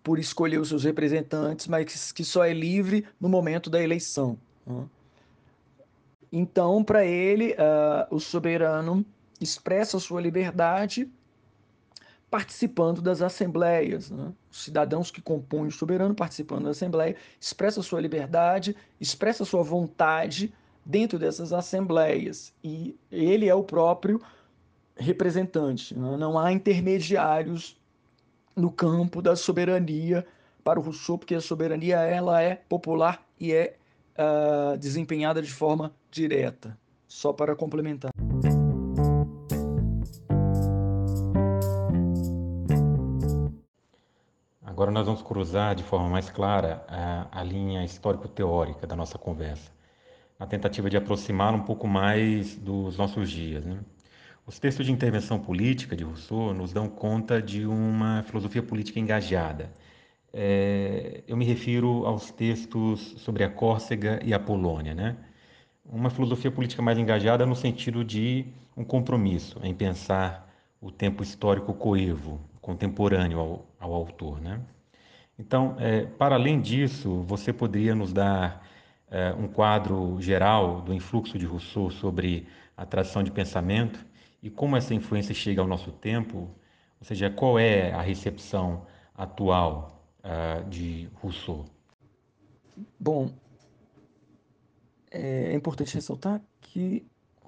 por 0.03 0.19
escolher 0.19 0.59
os 0.59 0.69
seus 0.69 0.83
representantes, 0.83 1.67
mas 1.67 2.11
que 2.11 2.23
só 2.23 2.45
é 2.45 2.53
livre 2.53 3.05
no 3.19 3.27
momento 3.27 3.69
da 3.69 3.81
eleição. 3.81 4.37
Né? 4.65 4.83
Então, 6.31 6.81
para 6.81 7.03
ele, 7.03 7.57
o 8.09 8.17
soberano 8.17 9.05
expressa 9.41 9.99
sua 9.99 10.21
liberdade 10.21 11.09
participando 12.31 13.01
das 13.01 13.21
assembleias. 13.21 14.09
Né? 14.09 14.31
Os 14.49 14.63
cidadãos 14.63 15.11
que 15.11 15.21
compõem 15.21 15.67
o 15.67 15.71
soberano 15.71 16.15
participando 16.15 16.63
da 16.63 16.69
assembleia 16.69 17.17
expressa 17.39 17.83
sua 17.83 17.99
liberdade, 17.99 18.73
expressa 18.99 19.43
sua 19.43 19.61
vontade 19.61 20.51
dentro 20.85 21.19
dessas 21.19 21.51
assembleias. 21.51 22.53
E 22.63 22.97
ele 23.11 23.49
é 23.49 23.53
o 23.53 23.63
próprio 23.63 24.21
representante. 24.95 25.93
Né? 25.93 26.15
Não 26.15 26.39
há 26.39 26.53
intermediários 26.53 27.77
no 28.55 28.71
campo 28.71 29.21
da 29.21 29.35
soberania 29.35 30.25
para 30.63 30.79
o 30.79 30.83
Rousseau, 30.83 31.17
porque 31.17 31.35
a 31.35 31.41
soberania 31.41 31.97
ela 31.97 32.41
é 32.41 32.55
popular 32.55 33.27
e 33.37 33.51
é 33.51 33.75
uh, 34.15 34.77
desempenhada 34.77 35.41
de 35.41 35.51
forma 35.51 35.91
direta. 36.09 36.77
Só 37.07 37.33
para 37.33 37.55
complementar. 37.57 38.11
Agora 44.91 45.05
nós 45.05 45.07
vamos 45.07 45.21
cruzar 45.21 45.73
de 45.73 45.83
forma 45.83 46.09
mais 46.09 46.29
clara 46.29 46.83
a, 46.85 47.39
a 47.39 47.43
linha 47.45 47.81
histórico-teórica 47.85 48.85
da 48.85 48.93
nossa 48.93 49.17
conversa, 49.17 49.71
na 50.37 50.45
tentativa 50.45 50.89
de 50.89 50.97
aproximar 50.97 51.53
um 51.53 51.61
pouco 51.61 51.87
mais 51.87 52.57
dos 52.57 52.97
nossos 52.97 53.31
dias. 53.31 53.63
Né? 53.63 53.79
Os 54.45 54.59
textos 54.59 54.85
de 54.85 54.91
intervenção 54.91 55.39
política 55.39 55.95
de 55.95 56.03
Rousseau 56.03 56.53
nos 56.53 56.73
dão 56.73 56.89
conta 56.89 57.41
de 57.41 57.65
uma 57.65 58.21
filosofia 58.23 58.61
política 58.61 58.99
engajada. 58.99 59.71
É, 60.33 61.23
eu 61.25 61.37
me 61.37 61.45
refiro 61.45 62.05
aos 62.05 62.29
textos 62.29 63.15
sobre 63.19 63.45
a 63.45 63.49
Córcega 63.49 64.19
e 64.25 64.33
a 64.33 64.39
Polônia, 64.39 64.93
né? 64.93 65.15
Uma 65.85 66.09
filosofia 66.09 66.51
política 66.51 66.81
mais 66.81 66.97
engajada 66.97 67.45
no 67.45 67.55
sentido 67.55 68.03
de 68.03 68.45
um 68.75 68.83
compromisso 68.83 69.57
em 69.63 69.73
pensar 69.73 70.53
o 70.81 70.91
tempo 70.91 71.23
histórico 71.23 71.73
coevo, 71.73 72.41
contemporâneo 72.59 73.39
ao, 73.39 73.65
ao 73.79 73.93
autor, 73.93 74.41
né? 74.41 74.59
Então, 75.37 75.75
é, 75.79 76.05
para 76.05 76.35
além 76.35 76.61
disso, 76.61 77.21
você 77.23 77.51
poderia 77.51 77.95
nos 77.95 78.13
dar 78.13 78.65
é, 79.09 79.33
um 79.33 79.47
quadro 79.47 80.19
geral 80.21 80.81
do 80.81 80.93
influxo 80.93 81.37
de 81.37 81.45
Rousseau 81.45 81.89
sobre 81.89 82.47
a 82.77 82.85
tradição 82.85 83.23
de 83.23 83.31
pensamento 83.31 84.05
e 84.41 84.49
como 84.49 84.75
essa 84.75 84.93
influência 84.93 85.35
chega 85.35 85.61
ao 85.61 85.67
nosso 85.67 85.91
tempo, 85.91 86.37
ou 86.99 87.05
seja, 87.05 87.29
qual 87.29 87.59
é 87.59 87.91
a 87.91 88.01
recepção 88.01 88.85
atual 89.13 90.03
uh, 90.19 90.67
de 90.69 91.09
Rousseau? 91.15 91.65
Bom, 92.99 93.31
é 95.11 95.53
importante 95.53 95.93
ressaltar 95.93 96.41
que 96.59 97.05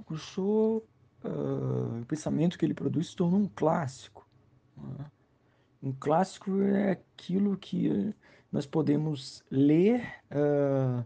Rousseau, 0.08 0.86
uh, 1.24 2.02
o 2.02 2.06
pensamento 2.06 2.58
que 2.58 2.66
ele 2.66 2.74
produz 2.74 3.08
se 3.08 3.16
tornou 3.16 3.40
um 3.40 3.48
clássico. 3.48 4.28
Né? 4.78 5.06
Um 5.84 5.92
clássico 5.92 6.62
é 6.62 6.92
aquilo 6.92 7.58
que 7.58 8.16
nós 8.50 8.66
podemos 8.66 9.44
ler 9.52 10.02
uh, 10.32 11.06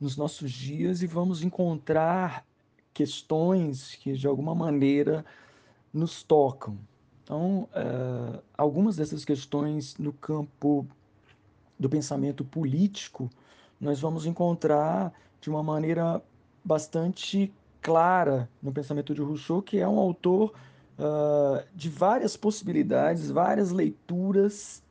nos 0.00 0.16
nossos 0.16 0.50
dias 0.50 1.02
e 1.02 1.06
vamos 1.06 1.40
encontrar 1.44 2.44
questões 2.92 3.94
que 3.94 4.14
de 4.14 4.26
alguma 4.26 4.56
maneira 4.56 5.24
nos 5.92 6.24
tocam. 6.24 6.76
Então, 7.22 7.68
uh, 7.74 8.42
algumas 8.56 8.96
dessas 8.96 9.24
questões 9.24 9.96
no 9.98 10.12
campo 10.12 10.84
do 11.78 11.88
pensamento 11.88 12.44
político, 12.44 13.30
nós 13.80 14.00
vamos 14.00 14.26
encontrar 14.26 15.12
de 15.40 15.48
uma 15.48 15.62
maneira 15.62 16.20
bastante 16.64 17.54
clara 17.80 18.50
no 18.60 18.72
pensamento 18.72 19.14
de 19.14 19.22
Rousseau, 19.22 19.62
que 19.62 19.78
é 19.78 19.86
um 19.86 20.00
autor 20.00 20.52
uh, 20.98 21.64
de 21.74 21.88
várias 21.88 22.36
possibilidades, 22.36 23.30
várias 23.30 23.70
leituras 23.70 24.82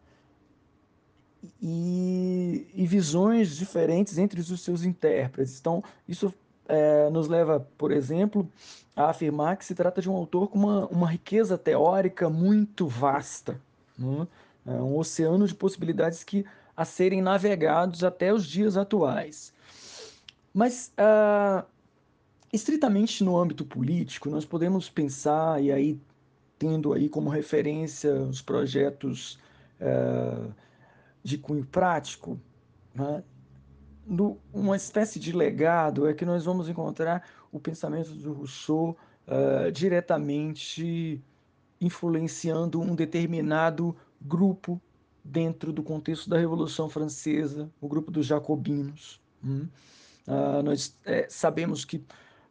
e, 1.61 2.67
e, 2.73 2.87
visões 2.87 3.55
diferentes 3.55 4.17
entre 4.17 4.39
os 4.39 4.61
seus 4.61 4.83
intérpretes. 4.83 5.59
Então, 5.59 5.83
isso 6.07 6.33
é, 6.67 7.09
nos 7.09 7.27
leva, 7.27 7.65
por 7.77 7.91
exemplo, 7.91 8.49
a 8.95 9.09
afirmar 9.09 9.57
que 9.57 9.65
se 9.65 9.75
trata 9.75 10.01
de 10.01 10.09
um 10.09 10.15
autor 10.15 10.49
com 10.49 10.59
uma, 10.59 10.87
uma 10.87 11.09
riqueza 11.09 11.57
teórica 11.57 12.29
muito 12.29 12.87
vasta, 12.87 13.59
né? 13.97 14.27
é 14.65 14.71
um 14.71 14.97
oceano 14.97 15.47
de 15.47 15.55
possibilidades 15.55 16.23
que 16.23 16.45
a 16.75 16.83
serem 16.83 17.21
navegados 17.21 18.03
até 18.03 18.33
os 18.33 18.45
dias 18.45 18.75
atuais. 18.75 19.53
Mas, 20.53 20.91
uh, 20.97 21.65
estritamente 22.51 23.23
no 23.23 23.37
âmbito 23.37 23.65
político, 23.65 24.29
nós 24.29 24.45
podemos 24.45 24.89
pensar, 24.89 25.61
e 25.61 25.71
aí 25.71 25.99
tendo 26.57 26.93
aí 26.93 27.07
como 27.07 27.29
referência 27.29 28.13
os 28.13 28.41
projetos 28.41 29.39
uh, 29.79 30.51
de 31.23 31.37
cunho 31.37 31.65
prático, 31.65 32.39
né? 32.95 33.23
no, 34.05 34.39
uma 34.53 34.75
espécie 34.75 35.19
de 35.19 35.31
legado 35.31 36.07
é 36.07 36.13
que 36.13 36.25
nós 36.25 36.45
vamos 36.45 36.69
encontrar 36.69 37.27
o 37.51 37.59
pensamento 37.59 38.11
do 38.11 38.33
Rousseau 38.33 38.97
uh, 39.27 39.71
diretamente 39.71 41.21
influenciando 41.79 42.81
um 42.81 42.95
determinado 42.95 43.95
grupo 44.21 44.81
dentro 45.23 45.71
do 45.71 45.83
contexto 45.83 46.29
da 46.29 46.37
Revolução 46.37 46.89
Francesa, 46.89 47.69
o 47.81 47.87
grupo 47.87 48.09
dos 48.09 48.25
jacobinos. 48.25 49.21
Hum? 49.43 49.67
Uh, 50.25 50.63
nós 50.63 50.97
é, 51.05 51.27
sabemos 51.29 51.85
que 51.85 52.03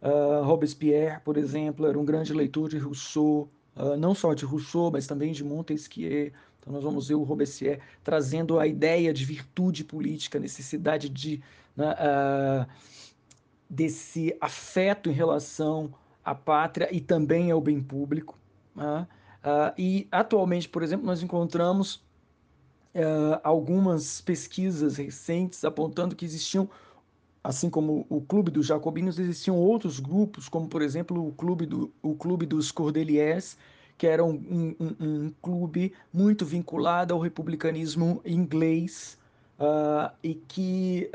uh, 0.03 0.45
Robespierre, 0.45 1.21
por 1.21 1.37
exemplo, 1.37 1.87
era 1.87 1.99
um 1.99 2.05
grande 2.05 2.33
leitor 2.33 2.69
de 2.69 2.79
Rousseau, 2.79 3.49
uh, 3.77 3.97
não 3.97 4.15
só 4.15 4.35
de 4.35 4.45
Rousseau, 4.45 4.91
mas 4.91 5.07
também 5.07 5.33
de 5.33 5.45
Montesquieu, 5.45 6.33
então, 6.67 6.75
nós 6.75 6.83
vamos 6.83 7.07
ver 7.07 7.15
o 7.15 7.23
Robespierre 7.23 7.81
trazendo 8.03 8.59
a 8.59 8.67
ideia 8.67 9.15
de 9.15 9.25
virtude 9.25 9.85
política, 9.85 10.41
necessidade 10.41 11.09
de, 11.09 11.41
né, 11.77 11.93
uh, 11.93 12.67
desse 13.71 14.37
afeto 14.41 15.09
em 15.09 15.13
relação 15.13 15.95
à 16.25 16.35
pátria 16.35 16.89
e 16.93 17.01
também 17.01 17.53
ao 17.53 17.61
bem 17.61 17.81
público. 17.81 18.37
Uh, 18.77 19.07
e 19.79 20.09
atualmente, 20.11 20.69
por 20.69 20.83
exemplo, 20.83 21.07
nós 21.07 21.23
encontramos 21.23 22.05
algumas 23.43 24.23
pesquisas 24.23 24.97
recentes 24.97 25.67
apontando 25.67 26.17
que 26.17 26.25
existiam, 26.25 26.67
assim 27.47 27.71
como 27.71 28.05
o 28.09 28.21
Clube 28.21 28.51
dos 28.51 28.67
Jacobinos, 28.67 29.19
existiam 29.21 29.57
outros 29.57 30.01
grupos, 30.01 30.49
como 30.49 30.69
por 30.69 30.83
exemplo 30.83 31.27
o 31.27 31.33
Clube, 31.33 31.65
do, 31.65 31.93
o 32.03 32.15
clube 32.15 32.45
dos 32.45 32.73
Cordeliers, 32.73 33.57
que 33.97 34.07
era 34.07 34.25
um, 34.25 34.75
um, 34.81 34.97
um, 35.01 35.33
clube 35.41 35.93
muito 36.13 36.45
vinculado 36.45 37.15
ao 37.15 37.21
republicanismo 37.21 38.21
inglês 38.27 39.17
uh, 39.61 40.13
e 40.23 40.35
que 40.35 41.09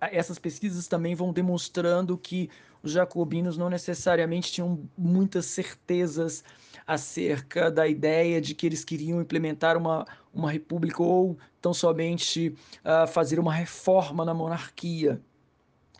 essas 0.00 0.38
pesquisas 0.38 0.86
também 0.86 1.14
vão 1.16 1.32
demonstrando 1.32 2.16
que 2.16 2.48
os 2.80 2.92
jacobinos 2.92 3.58
não 3.58 3.68
necessariamente 3.68 4.52
tinham 4.52 4.78
muitas 4.96 5.46
certezas 5.46 6.44
acerca 6.86 7.70
da 7.70 7.86
ideia 7.86 8.40
de 8.40 8.54
que 8.54 8.64
eles 8.64 8.84
queriam 8.84 9.20
implementar 9.20 9.76
uma, 9.76 10.06
uma 10.38 10.52
república 10.52 11.02
ou 11.02 11.36
tão 11.60 11.74
somente 11.74 12.54
uh, 12.84 13.06
fazer 13.08 13.40
uma 13.40 13.52
reforma 13.52 14.24
na 14.24 14.32
monarquia 14.32 15.20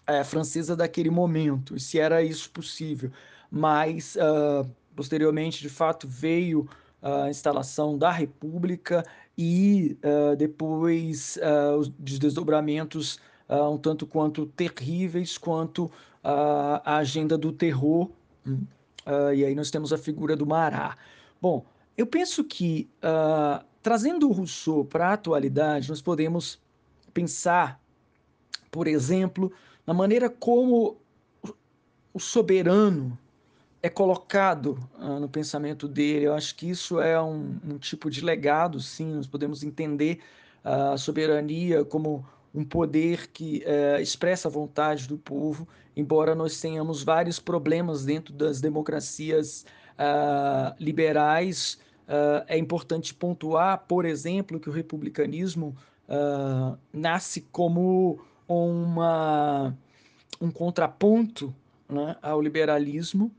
uh, 0.08 0.24
francesa 0.24 0.76
daquele 0.76 1.10
momento, 1.10 1.78
se 1.78 1.98
era 1.98 2.22
isso 2.22 2.50
possível. 2.50 3.10
Mas, 3.50 4.16
uh, 4.16 4.68
posteriormente, 4.94 5.60
de 5.60 5.68
fato, 5.68 6.06
veio 6.06 6.68
a 7.00 7.30
instalação 7.30 7.96
da 7.96 8.10
república 8.10 9.04
e 9.36 9.96
depois 10.36 11.38
os 11.78 11.88
desdobramentos 11.90 13.20
um 13.48 13.78
tanto 13.78 14.04
quanto 14.04 14.46
terríveis 14.46 15.38
quanto 15.38 15.88
a 16.24 16.96
agenda 16.96 17.38
do 17.38 17.52
terror. 17.52 18.10
Uh, 18.44 19.32
e 19.32 19.44
aí 19.44 19.54
nós 19.54 19.70
temos 19.70 19.92
a 19.92 19.96
figura 19.96 20.34
do 20.34 20.44
Mará. 20.44 20.96
Bom, 21.40 21.64
eu 21.96 22.04
penso 22.04 22.42
que 22.42 22.88
trazendo 23.88 24.28
o 24.28 24.32
Rousseau 24.32 24.84
para 24.84 25.08
a 25.08 25.12
atualidade, 25.14 25.88
nós 25.88 26.02
podemos 26.02 26.60
pensar, 27.14 27.80
por 28.70 28.86
exemplo, 28.86 29.50
na 29.86 29.94
maneira 29.94 30.28
como 30.28 30.98
o 32.12 32.20
soberano 32.20 33.18
é 33.82 33.88
colocado 33.88 34.78
uh, 34.98 35.18
no 35.18 35.26
pensamento 35.26 35.88
dele. 35.88 36.26
Eu 36.26 36.34
acho 36.34 36.54
que 36.54 36.68
isso 36.68 37.00
é 37.00 37.18
um, 37.18 37.58
um 37.64 37.78
tipo 37.78 38.10
de 38.10 38.22
legado, 38.22 38.78
sim. 38.78 39.14
Nós 39.14 39.26
podemos 39.26 39.62
entender 39.62 40.20
a 40.62 40.98
soberania 40.98 41.82
como 41.82 42.26
um 42.54 42.66
poder 42.66 43.28
que 43.28 43.62
é, 43.64 44.02
expressa 44.02 44.48
a 44.48 44.50
vontade 44.50 45.08
do 45.08 45.16
povo, 45.16 45.66
embora 45.96 46.34
nós 46.34 46.60
tenhamos 46.60 47.02
vários 47.02 47.40
problemas 47.40 48.04
dentro 48.04 48.34
das 48.34 48.60
democracias 48.60 49.64
uh, 49.94 50.74
liberais. 50.78 51.78
Uh, 52.08 52.42
é 52.46 52.56
importante 52.56 53.12
pontuar, 53.12 53.84
por 53.86 54.06
exemplo, 54.06 54.58
que 54.58 54.70
o 54.70 54.72
republicanismo 54.72 55.76
uh, 56.08 56.78
nasce 56.90 57.42
como 57.52 58.18
uma, 58.48 59.76
um 60.40 60.50
contraponto 60.50 61.54
né, 61.86 62.16
ao 62.22 62.40
liberalismo. 62.40 63.30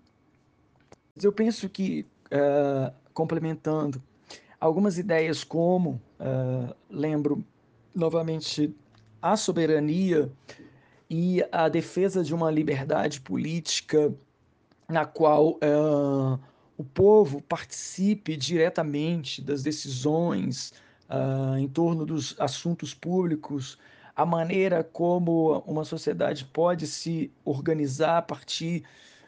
Eu 1.21 1.33
penso 1.33 1.67
que, 1.67 2.05
complementando, 3.13 4.01
algumas 4.57 4.97
ideias 4.97 5.43
como, 5.43 5.99
lembro 6.89 7.43
novamente 7.93 8.73
a 9.21 9.35
soberania 9.35 10.31
e 11.09 11.43
a 11.51 11.67
defesa 11.67 12.23
de 12.23 12.33
uma 12.33 12.49
liberdade 12.49 13.19
política 13.19 14.13
na 14.87 15.05
qual 15.05 15.57
uh, 15.57 16.39
o 16.79 16.83
povo 16.85 17.41
participe 17.41 18.37
diretamente 18.37 19.41
das 19.41 19.61
decisões 19.61 20.71
uh, 21.09 21.57
em 21.57 21.67
torno 21.67 22.05
dos 22.05 22.39
assuntos 22.39 22.93
públicos, 22.93 23.77
a 24.15 24.25
maneira 24.25 24.81
como 24.81 25.59
uma 25.67 25.83
sociedade 25.83 26.45
pode 26.45 26.87
se 26.87 27.29
organizar 27.43 28.19
a 28.19 28.21
partir 28.21 28.85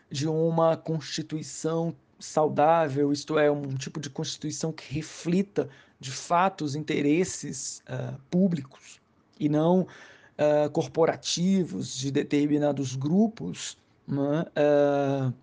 de 0.09 0.29
uma 0.29 0.77
constituição 0.77 1.93
saudável, 2.17 3.11
isto 3.11 3.37
é, 3.37 3.51
um 3.51 3.75
tipo 3.75 3.99
de 3.99 4.09
constituição 4.09 4.71
que 4.71 4.93
reflita 4.93 5.67
de 5.99 6.11
fato 6.11 6.63
os 6.63 6.73
interesses 6.73 7.83
uh, 7.89 8.17
públicos 8.29 9.01
e 9.37 9.49
não 9.49 9.81
uh, 9.81 10.69
corporativos 10.71 11.97
de 11.97 12.11
determinados 12.11 12.95
grupos, 12.95 13.77
né? 14.07 14.45
uh, 14.55 15.33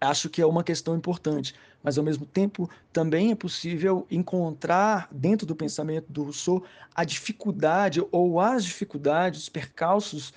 acho 0.00 0.30
que 0.30 0.40
é 0.40 0.46
uma 0.46 0.64
questão 0.64 0.96
importante. 0.96 1.54
Mas, 1.82 1.98
ao 1.98 2.04
mesmo 2.04 2.26
tempo, 2.26 2.68
também 2.92 3.30
é 3.30 3.34
possível 3.34 4.06
encontrar 4.10 5.08
dentro 5.10 5.46
do 5.46 5.56
pensamento 5.56 6.10
do 6.12 6.24
Rousseau 6.24 6.64
a 6.94 7.04
dificuldade 7.04 8.02
ou 8.10 8.40
as 8.40 8.64
dificuldades, 8.64 9.42
os 9.42 9.48
percalços 9.48 10.32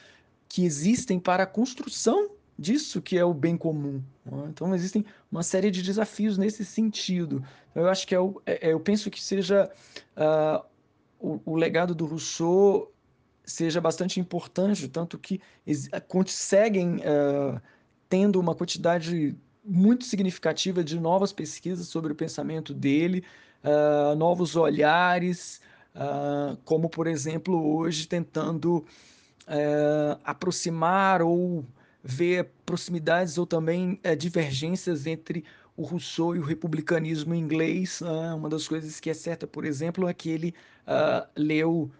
que 0.47 0.63
existem 0.63 1.19
para 1.19 1.43
a 1.43 1.47
construção 1.47 2.29
disso 2.57 3.01
que 3.01 3.17
é 3.17 3.25
o 3.25 3.33
bem 3.33 3.57
comum. 3.57 4.01
Né? 4.25 4.45
Então, 4.49 4.73
existem 4.73 5.05
uma 5.31 5.43
série 5.43 5.71
de 5.71 5.81
desafios 5.81 6.37
nesse 6.37 6.63
sentido. 6.63 7.43
Eu 7.73 7.89
acho 7.89 8.07
que 8.07 8.13
é, 8.13 8.19
o, 8.19 8.41
é, 8.45 8.69
é 8.69 8.73
eu 8.73 8.79
penso 8.79 9.09
que 9.09 9.21
seja 9.21 9.69
uh, 10.15 10.63
o, 11.19 11.39
o 11.45 11.55
legado 11.55 11.95
do 11.95 12.05
Rousseau 12.05 12.91
seja 13.45 13.81
bastante 13.81 14.19
importante, 14.19 14.87
tanto 14.87 15.17
que 15.17 15.41
seguem 16.27 16.97
uh, 16.97 17.59
tendo 18.07 18.39
uma 18.39 18.55
quantidade 18.55 19.35
muito 19.63 20.03
significativa 20.05 20.83
de 20.83 20.99
novas 20.99 21.31
pesquisas 21.31 21.87
sobre 21.87 22.11
o 22.11 22.15
pensamento 22.15 22.73
dele, 22.73 23.23
uh, 23.63 24.15
novos 24.15 24.55
olhares, 24.55 25.61
uh, 25.95 26.57
como, 26.65 26.89
por 26.89 27.07
exemplo, 27.07 27.75
hoje 27.75 28.07
tentando 28.07 28.85
aproximar 30.23 31.21
ou 31.21 31.65
ver 32.01 32.49
proximidades 32.65 33.37
ou 33.37 33.45
também 33.45 33.99
divergências 34.17 35.05
entre 35.05 35.43
o 35.75 35.83
Rousseau 35.83 36.35
e 36.35 36.39
o 36.39 36.43
republicanismo 36.43 37.33
inglês. 37.33 38.01
Uh, 38.01 38.35
uma 38.35 38.49
das 38.49 38.67
coisas 38.67 38.99
que 38.99 39.09
é 39.09 39.13
certa, 39.13 39.47
por 39.47 39.65
exemplo, 39.65 40.07
é 40.07 40.13
que 40.13 40.29
ele 40.29 40.53
uh, 40.87 41.27
leu 41.35 41.91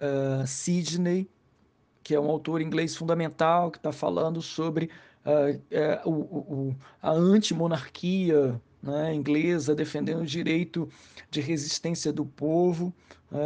uh, 0.00 0.46
Sidney, 0.46 1.28
que 2.02 2.14
é 2.14 2.20
um 2.20 2.30
autor 2.30 2.60
inglês 2.60 2.96
fundamental, 2.96 3.70
que 3.70 3.78
está 3.78 3.92
falando 3.92 4.42
sobre 4.42 4.90
uh, 5.24 6.08
o, 6.08 6.12
o, 6.12 6.76
a 7.00 7.10
antimonarquia 7.12 8.60
né, 8.82 9.14
inglesa, 9.14 9.74
defendendo 9.74 10.22
o 10.22 10.26
direito 10.26 10.88
de 11.30 11.40
resistência 11.40 12.12
do 12.12 12.24
povo. 12.24 12.92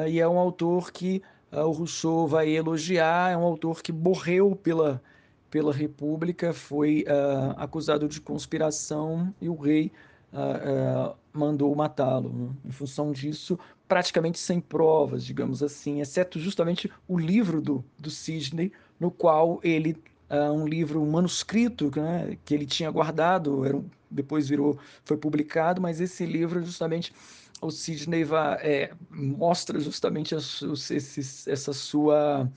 e 0.09 0.19
é 0.19 0.27
um 0.27 0.39
autor 0.39 0.91
que 0.91 1.23
o 1.53 1.71
Rousseau 1.71 2.27
vai 2.27 2.49
elogiar, 2.49 3.33
é 3.33 3.37
um 3.37 3.45
autor 3.45 3.83
que 3.83 3.93
morreu 3.93 4.57
pela 4.57 5.03
pela 5.51 5.73
República, 5.73 6.53
foi 6.53 7.05
uh, 7.09 7.55
acusado 7.57 8.09
de 8.09 8.21
conspiração 8.21 9.35
e 9.41 9.49
o 9.49 9.55
rei 9.55 9.91
uh, 10.33 11.13
uh, 11.13 11.17
mandou 11.33 11.75
matá-lo. 11.75 12.31
Né? 12.31 12.51
Em 12.67 12.71
função 12.71 13.13
disso, 13.13 13.59
praticamente 13.89 14.39
sem 14.39 14.61
provas, 14.61 15.25
digamos 15.25 15.63
assim, 15.63 16.01
exceto 16.01 16.39
justamente 16.39 16.91
o 17.09 17.19
livro 17.19 17.61
do, 17.61 17.85
do 17.99 18.11
Sidney, 18.11 18.73
no 18.99 19.11
qual 19.11 19.61
ele, 19.63 19.97
um 20.31 20.67
livro, 20.67 21.01
um 21.01 21.11
manuscrito 21.11 21.91
né, 21.95 22.37
que 22.45 22.55
ele 22.55 22.67
tinha 22.67 22.91
guardado, 22.91 23.65
era, 23.65 23.81
depois 24.11 24.49
virou, 24.49 24.79
foi 25.05 25.17
publicado, 25.17 25.81
mas 25.81 26.01
esse 26.01 26.27
livro 26.27 26.63
justamente 26.65 27.13
o 27.61 27.71
Sidney 27.71 28.25
vai, 28.25 28.55
é, 28.63 28.93
mostra 29.11 29.81
justamente 29.81 30.35
a, 30.35 30.39
esses, 30.39 31.47
essa 31.47 31.73
sua 31.73 32.51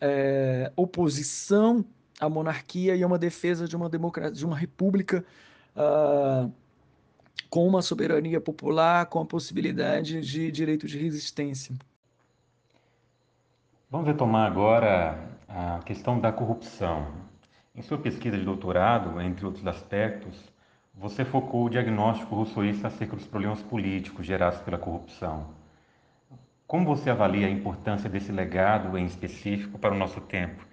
é, 0.00 0.72
oposição 0.76 1.84
a 2.20 2.28
monarquia 2.28 2.96
e 2.96 3.02
é 3.02 3.06
uma 3.06 3.18
defesa 3.18 3.66
de 3.66 3.76
uma 3.76 3.88
democracia, 3.88 4.32
de 4.32 4.44
uma 4.44 4.56
república 4.56 5.24
uh, 5.76 6.52
com 7.48 7.66
uma 7.66 7.80
soberania 7.80 8.40
popular, 8.40 9.06
com 9.06 9.20
a 9.20 9.24
possibilidade 9.24 10.20
de 10.20 10.50
direito 10.50 10.86
de 10.86 10.98
resistência. 10.98 11.74
Vamos 13.90 14.06
retomar 14.06 14.46
agora 14.46 15.18
a 15.48 15.80
questão 15.84 16.20
da 16.20 16.30
corrupção. 16.30 17.06
Em 17.74 17.82
sua 17.82 17.98
pesquisa 17.98 18.36
de 18.36 18.44
doutorado, 18.44 19.20
entre 19.20 19.46
outros 19.46 19.66
aspectos, 19.66 20.52
você 20.94 21.24
focou 21.24 21.64
o 21.66 21.70
diagnóstico 21.70 22.34
rousseauista 22.34 22.88
acerca 22.88 23.16
dos 23.16 23.26
problemas 23.26 23.62
políticos 23.62 24.26
gerados 24.26 24.60
pela 24.60 24.78
corrupção. 24.78 25.54
Como 26.66 26.84
você 26.84 27.08
avalia 27.08 27.46
a 27.46 27.50
importância 27.50 28.10
desse 28.10 28.30
legado 28.30 28.98
em 28.98 29.06
específico 29.06 29.78
para 29.78 29.94
o 29.94 29.98
nosso 29.98 30.20
tempo? 30.20 30.68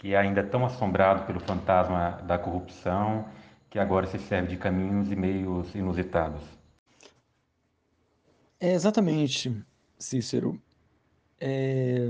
que 0.00 0.14
é 0.14 0.16
ainda 0.16 0.42
tão 0.42 0.64
assombrado 0.64 1.26
pelo 1.26 1.38
fantasma 1.40 2.22
da 2.24 2.38
corrupção, 2.38 3.28
que 3.68 3.78
agora 3.78 4.06
se 4.06 4.18
serve 4.18 4.48
de 4.48 4.56
caminhos 4.56 5.12
e 5.12 5.14
meios 5.14 5.74
inusitados. 5.74 6.42
É 8.58 8.72
exatamente, 8.72 9.62
Cícero. 9.98 10.58
É... 11.38 12.08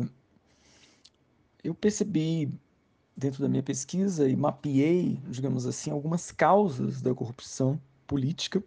Eu 1.64 1.74
percebi 1.74 2.52
dentro 3.16 3.42
da 3.42 3.48
minha 3.48 3.62
pesquisa 3.62 4.28
e 4.28 4.36
mapeei, 4.36 5.20
digamos 5.28 5.66
assim, 5.66 5.90
algumas 5.90 6.32
causas 6.32 7.02
da 7.02 7.14
corrupção 7.14 7.80
política 8.06 8.62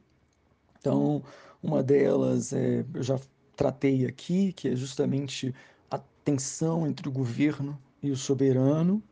Então, 0.79 1.23
uma 1.63 1.83
delas 1.83 2.53
é, 2.53 2.85
eu 2.93 3.03
já 3.03 3.19
tratei 3.55 4.05
aqui, 4.05 4.53
que 4.53 4.69
é 4.69 4.75
justamente 4.75 5.53
a 5.91 5.99
tensão 6.25 6.87
entre 6.87 7.07
o 7.09 7.11
governo 7.11 7.79
e 8.01 8.11
o 8.11 8.17
soberano. 8.17 9.03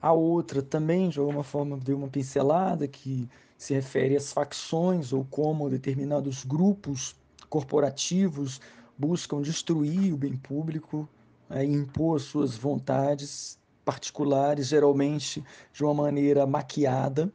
A 0.00 0.12
outra 0.12 0.62
também, 0.62 1.08
de 1.10 1.18
alguma 1.18 1.42
forma, 1.44 1.76
deu 1.78 1.96
uma 1.98 2.08
pincelada 2.08 2.88
que 2.88 3.28
se 3.58 3.74
refere 3.74 4.16
às 4.16 4.32
facções 4.32 5.12
ou 5.12 5.24
como 5.24 5.68
determinados 5.70 6.44
grupos 6.44 7.14
corporativos 7.50 8.60
buscam 8.98 9.40
destruir 9.42 10.12
o 10.12 10.16
bem 10.16 10.36
público 10.36 11.08
é, 11.50 11.64
impor 11.64 12.20
suas 12.20 12.56
vontades 12.56 13.58
particulares, 13.84 14.66
geralmente 14.66 15.44
de 15.72 15.84
uma 15.84 15.94
maneira 15.94 16.46
maquiada. 16.46 17.32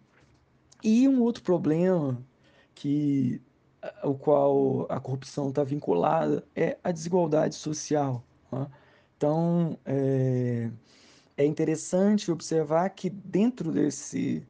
E 0.83 1.07
um 1.07 1.21
outro 1.21 1.43
problema 1.43 2.21
que 2.75 3.41
o 4.03 4.13
qual 4.13 4.85
a 4.89 4.99
corrupção 4.99 5.49
está 5.49 5.63
vinculada 5.63 6.45
é 6.55 6.77
a 6.83 6.91
desigualdade 6.91 7.55
social. 7.55 8.23
Né? 8.51 8.67
Então, 9.17 9.77
é, 9.85 10.69
é 11.37 11.45
interessante 11.45 12.31
observar 12.31 12.89
que 12.89 13.09
dentro 13.09 13.71
desse, 13.71 14.45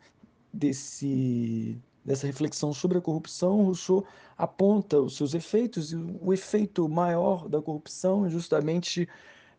desse, 0.51 1.77
dessa 2.03 2.27
reflexão 2.27 2.73
sobre 2.73 2.97
a 2.97 3.01
corrupção, 3.01 3.63
Rousseau 3.63 4.05
aponta 4.37 4.99
os 4.99 5.15
seus 5.15 5.33
efeitos, 5.33 5.91
e 5.91 5.95
o 5.95 6.33
efeito 6.33 6.87
maior 6.89 7.47
da 7.47 7.61
corrupção 7.61 8.25
é 8.25 8.29
justamente 8.29 9.07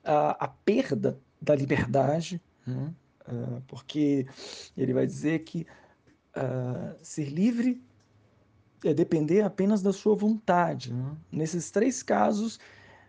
a, 0.04 0.44
a 0.44 0.48
perda 0.48 1.18
da 1.40 1.54
liberdade, 1.54 2.40
né? 2.66 2.92
uh, 3.28 3.62
porque 3.66 4.26
ele 4.76 4.92
vai 4.92 5.06
dizer 5.06 5.40
que 5.40 5.66
uh, 6.36 6.96
ser 7.02 7.28
livre 7.28 7.82
é 8.84 8.92
depender 8.92 9.42
apenas 9.42 9.82
da 9.82 9.92
sua 9.92 10.14
vontade. 10.14 10.92
Né? 10.92 11.16
Nesses 11.30 11.70
três 11.70 12.02
casos, 12.02 12.58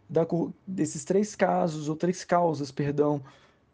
da, 0.09 0.25
desses 0.67 1.03
três 1.03 1.35
casos, 1.35 1.89
ou 1.89 1.95
três 1.95 2.23
causas, 2.23 2.71
perdão, 2.71 3.23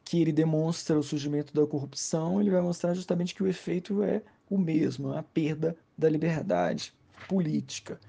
que 0.03 0.21
ele 0.21 0.31
demonstra 0.31 0.97
o 0.97 1.03
surgimento 1.03 1.53
da 1.53 1.65
corrupção, 1.67 2.39
ele 2.39 2.49
vai 2.49 2.61
mostrar 2.61 2.93
justamente 2.93 3.35
que 3.35 3.43
o 3.43 3.47
efeito 3.47 4.01
é 4.01 4.21
o 4.49 4.57
mesmo, 4.57 5.13
a 5.13 5.21
perda 5.21 5.75
da 5.97 6.09
liberdade 6.09 6.93
política. 7.27 7.99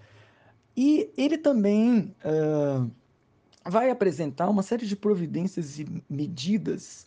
E 0.77 1.13
ele 1.17 1.37
também 1.37 2.15
uh, 2.25 2.91
vai 3.65 3.91
apresentar 3.91 4.49
uma 4.49 4.63
série 4.63 4.87
de 4.87 4.97
providências 4.97 5.79
e 5.79 5.87
medidas 6.09 7.07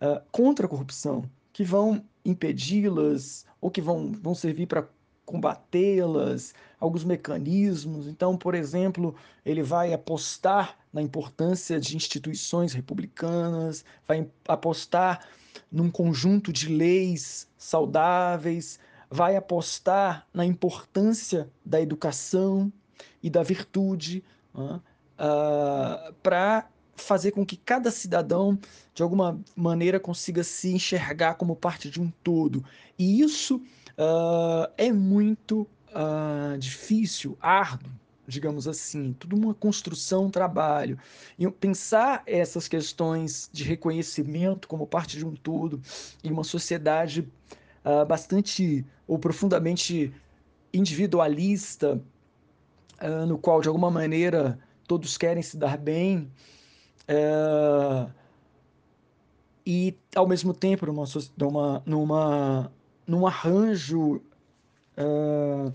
uh, 0.00 0.22
contra 0.30 0.66
a 0.66 0.68
corrupção, 0.68 1.28
que 1.52 1.64
vão 1.64 2.04
impedi-las 2.24 3.46
ou 3.60 3.70
que 3.70 3.80
vão, 3.80 4.12
vão 4.12 4.34
servir 4.34 4.66
para 4.66 4.86
combatê-las, 5.24 6.54
alguns 6.78 7.04
mecanismos. 7.04 8.06
Então, 8.06 8.36
por 8.36 8.54
exemplo, 8.54 9.14
ele 9.44 9.62
vai 9.62 9.92
apostar 9.92 10.78
na 10.92 11.02
importância 11.02 11.80
de 11.80 11.96
instituições 11.96 12.72
republicanas, 12.72 13.84
vai 14.06 14.28
apostar 14.46 15.26
num 15.70 15.90
conjunto 15.90 16.52
de 16.52 16.68
leis 16.68 17.48
saudáveis, 17.58 18.78
vai 19.10 19.36
apostar 19.36 20.26
na 20.32 20.46
importância 20.46 21.50
da 21.64 21.80
educação 21.80 22.72
e 23.22 23.28
da 23.28 23.42
virtude 23.42 24.22
uh, 25.18 26.12
para 26.22 26.68
fazer 26.96 27.32
com 27.32 27.44
que 27.44 27.56
cada 27.56 27.90
cidadão, 27.90 28.58
de 28.94 29.02
alguma 29.02 29.38
maneira, 29.54 30.00
consiga 30.00 30.42
se 30.42 30.72
enxergar 30.72 31.34
como 31.34 31.54
parte 31.54 31.90
de 31.90 32.00
um 32.00 32.10
todo. 32.22 32.64
E 32.98 33.20
isso 33.20 33.56
uh, 33.56 34.70
é 34.76 34.90
muito 34.90 35.66
uh, 35.90 36.58
difícil, 36.58 37.36
árduo, 37.40 37.92
digamos 38.26 38.66
assim, 38.66 39.14
tudo 39.18 39.36
uma 39.36 39.54
construção, 39.54 40.24
um 40.24 40.30
trabalho. 40.30 40.98
E 41.38 41.48
pensar 41.50 42.22
essas 42.26 42.66
questões 42.66 43.48
de 43.52 43.62
reconhecimento 43.62 44.66
como 44.66 44.86
parte 44.86 45.16
de 45.16 45.24
um 45.24 45.34
todo 45.34 45.80
em 46.24 46.32
uma 46.32 46.44
sociedade 46.44 47.28
uh, 47.84 48.04
bastante 48.04 48.84
ou 49.06 49.18
profundamente 49.18 50.12
individualista, 50.72 52.02
no 53.26 53.38
qual 53.38 53.60
de 53.60 53.68
alguma 53.68 53.90
maneira 53.90 54.58
todos 54.86 55.18
querem 55.18 55.42
se 55.42 55.56
dar 55.56 55.76
bem, 55.76 56.30
uh, 57.08 58.10
e 59.66 59.96
ao 60.14 60.26
mesmo 60.28 60.54
tempo 60.54 60.86
numa, 60.86 61.04
numa, 61.36 61.82
numa 61.84 62.72
num 63.06 63.26
arranjo 63.26 64.22
uh, 64.96 65.72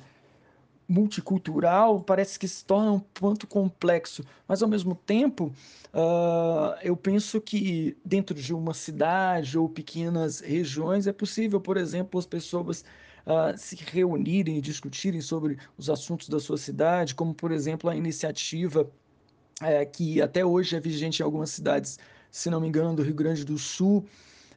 multicultural, 0.88 2.01
parece 2.01 2.38
que 2.38 2.47
se 2.47 2.66
torna 2.66 2.91
um 2.91 2.99
ponto 2.99 3.47
complexo. 3.47 4.24
Mas, 4.47 4.62
ao 4.62 4.68
mesmo 4.68 4.93
tempo, 4.93 5.53
uh, 5.93 6.78
eu 6.84 6.97
penso 6.97 7.39
que 7.39 7.97
dentro 8.03 8.36
de 8.36 8.53
uma 8.53 8.74
cidade 8.74 9.57
ou 9.57 9.70
pequenas 9.70 10.41
regiões 10.41 11.07
é 11.07 11.14
possível, 11.14 11.62
por 11.62 11.78
exemplo, 11.78 12.20
as 12.20 12.26
pessoas 12.26 12.84
uh, 13.26 13.57
se 13.57 13.78
reunirem 13.78 14.57
e 14.57 14.62
discutirem 14.62 15.22
sobre 15.22 15.57
os 15.78 15.89
assuntos 15.89 16.28
da 16.28 16.39
sua 16.39 16.57
cidade, 16.57 17.16
como, 17.16 17.34
por 17.34 17.51
exemplo, 17.51 17.89
a 17.89 17.95
iniciativa 17.95 18.89
uh, 19.62 19.89
que 19.91 20.22
até 20.22 20.45
hoje 20.45 20.76
é 20.76 20.80
vigente 20.80 21.22
em 21.22 21.26
algumas 21.26 21.51
cidades, 21.51 21.99
se 22.30 22.49
não 22.49 22.59
me 22.59 22.68
engano, 22.68 22.95
do 22.95 23.03
Rio 23.03 23.14
Grande 23.16 23.45
do 23.45 23.57
Sul, 23.57 24.05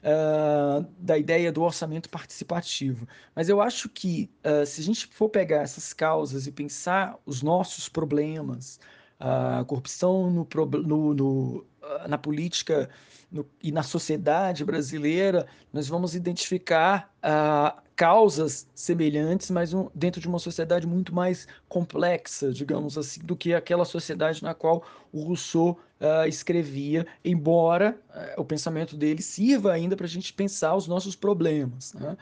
uh, 0.01 0.87
da 0.99 1.17
ideia 1.19 1.53
do 1.53 1.63
orçamento 1.63 2.09
participativo. 2.09 3.07
Mas 3.35 3.49
eu 3.49 3.61
acho 3.61 3.89
que 3.89 4.31
uh, 4.45 4.67
se 4.67 4.81
a 4.81 4.85
gente 4.85 5.07
for 5.07 5.29
pegar 5.29 5.63
essas 5.63 5.93
causas 5.93 6.47
e 6.47 6.53
pensar 6.53 7.17
os 7.25 7.43
nossos 7.43 7.89
problemas, 7.89 8.79
a 9.19 9.65
corrupção 9.65 10.31
no, 10.31 10.47
no, 10.83 11.15
no, 11.15 11.67
na 12.09 12.19
política 12.19 12.89
no, 13.31 13.47
e 13.63 13.73
na 13.73 13.83
sociedade 13.83 14.65
brasileira, 14.65 15.47
nós 15.73 15.89
vamos 15.89 16.15
identificar 16.15 17.13
uh, 17.19 17.81
causas 17.97 18.67
semelhantes, 18.75 19.51
mas 19.51 19.75
um, 19.75 19.89
dentro 19.95 20.21
de 20.21 20.29
uma 20.29 20.39
sociedade 20.39 20.87
muito 20.87 21.15
mais 21.15 21.49
complexa, 21.69 22.53
digamos 22.53 22.97
assim, 22.97 23.21
do 23.23 23.37
que 23.37 23.53
aquela 23.53 23.85
sociedade 23.85 24.43
na 24.43 24.55
qual 24.55 24.85
o 25.13 25.23
Rousseau 25.23 25.79
uh, 26.01 26.29
escrevia, 26.29 27.07
embora 27.25 27.99
uh, 28.11 28.41
o 28.41 28.45
pensamento 28.45 28.97
dele 28.97 29.23
sirva 29.23 29.73
ainda 29.73 29.97
para 29.97 30.07
a 30.07 30.09
gente 30.09 30.33
pensar 30.33 30.77
os 30.77 30.87
nossos 30.87 31.17
problemas. 31.17 31.93
Né? 31.95 32.17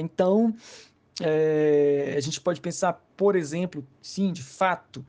então, 0.00 0.54
é, 1.22 2.14
a 2.16 2.20
gente 2.20 2.40
pode 2.40 2.60
pensar, 2.60 2.92
por 3.16 3.34
exemplo, 3.34 3.86
sim, 4.02 4.30
de 4.32 4.42
fato, 4.42 5.04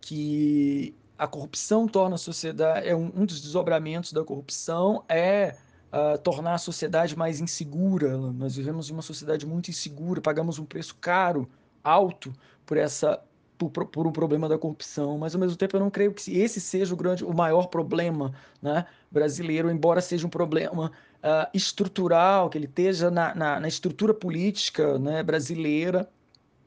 que 0.00 0.94
a 1.22 1.26
corrupção 1.28 1.86
torna 1.86 2.16
a 2.16 2.18
sociedade, 2.18 2.88
é 2.88 2.96
um, 2.96 3.12
um 3.14 3.24
dos 3.24 3.40
desdobramentos 3.40 4.12
da 4.12 4.24
corrupção 4.24 5.04
é 5.08 5.54
uh, 5.92 6.18
tornar 6.18 6.54
a 6.54 6.58
sociedade 6.58 7.16
mais 7.16 7.40
insegura. 7.40 8.16
Nós 8.16 8.56
vivemos 8.56 8.90
em 8.90 8.92
uma 8.92 9.02
sociedade 9.02 9.46
muito 9.46 9.70
insegura, 9.70 10.20
pagamos 10.20 10.58
um 10.58 10.64
preço 10.64 10.96
caro, 11.00 11.48
alto, 11.84 12.32
por 12.66 12.76
essa 12.76 13.22
por, 13.56 13.70
por, 13.70 14.04
um 14.04 14.10
problema 14.10 14.48
da 14.48 14.58
corrupção, 14.58 15.16
mas 15.16 15.36
ao 15.36 15.40
mesmo 15.40 15.56
tempo 15.56 15.76
eu 15.76 15.80
não 15.80 15.90
creio 15.90 16.12
que 16.12 16.36
esse 16.40 16.60
seja 16.60 16.92
o 16.92 16.96
grande, 16.96 17.24
o 17.24 17.32
maior 17.32 17.68
problema, 17.68 18.34
né, 18.60 18.84
brasileiro, 19.08 19.70
embora 19.70 20.00
seja 20.00 20.26
um 20.26 20.30
problema 20.30 20.90
uh, 21.22 21.48
estrutural, 21.54 22.50
que 22.50 22.58
ele 22.58 22.66
esteja 22.66 23.08
na, 23.12 23.32
na, 23.32 23.60
na 23.60 23.68
estrutura 23.68 24.12
política, 24.12 24.98
né, 24.98 25.22
brasileira, 25.22 26.10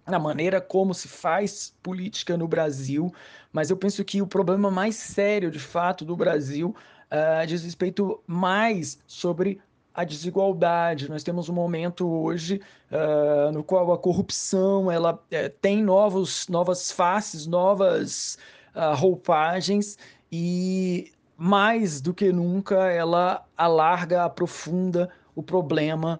na 0.07 0.19
maneira 0.19 0.61
como 0.61 0.93
se 0.93 1.07
faz 1.07 1.73
política 1.81 2.37
no 2.37 2.47
Brasil, 2.47 3.13
mas 3.51 3.69
eu 3.69 3.77
penso 3.77 4.03
que 4.03 4.21
o 4.21 4.27
problema 4.27 4.69
mais 4.69 4.95
sério, 4.95 5.49
de 5.49 5.59
fato, 5.59 6.05
do 6.05 6.15
Brasil 6.15 6.75
uh, 7.11 7.45
diz 7.47 7.63
respeito 7.63 8.21
mais 8.27 8.99
sobre 9.07 9.59
a 9.95 10.03
desigualdade. 10.03 11.09
Nós 11.09 11.23
temos 11.23 11.47
um 11.47 11.53
momento 11.53 12.07
hoje 12.07 12.61
uh, 12.91 13.51
no 13.51 13.63
qual 13.63 13.93
a 13.93 13.97
corrupção 13.97 14.91
ela 14.91 15.13
uh, 15.13 15.49
tem 15.61 15.81
novos, 15.81 16.47
novas 16.49 16.91
faces, 16.91 17.47
novas 17.47 18.37
uh, 18.75 18.93
roupagens 18.93 19.97
e 20.29 21.11
mais 21.37 22.01
do 22.01 22.13
que 22.13 22.31
nunca 22.31 22.91
ela 22.91 23.45
alarga, 23.57 24.23
aprofunda 24.23 25.09
o 25.33 25.43
problema 25.43 26.19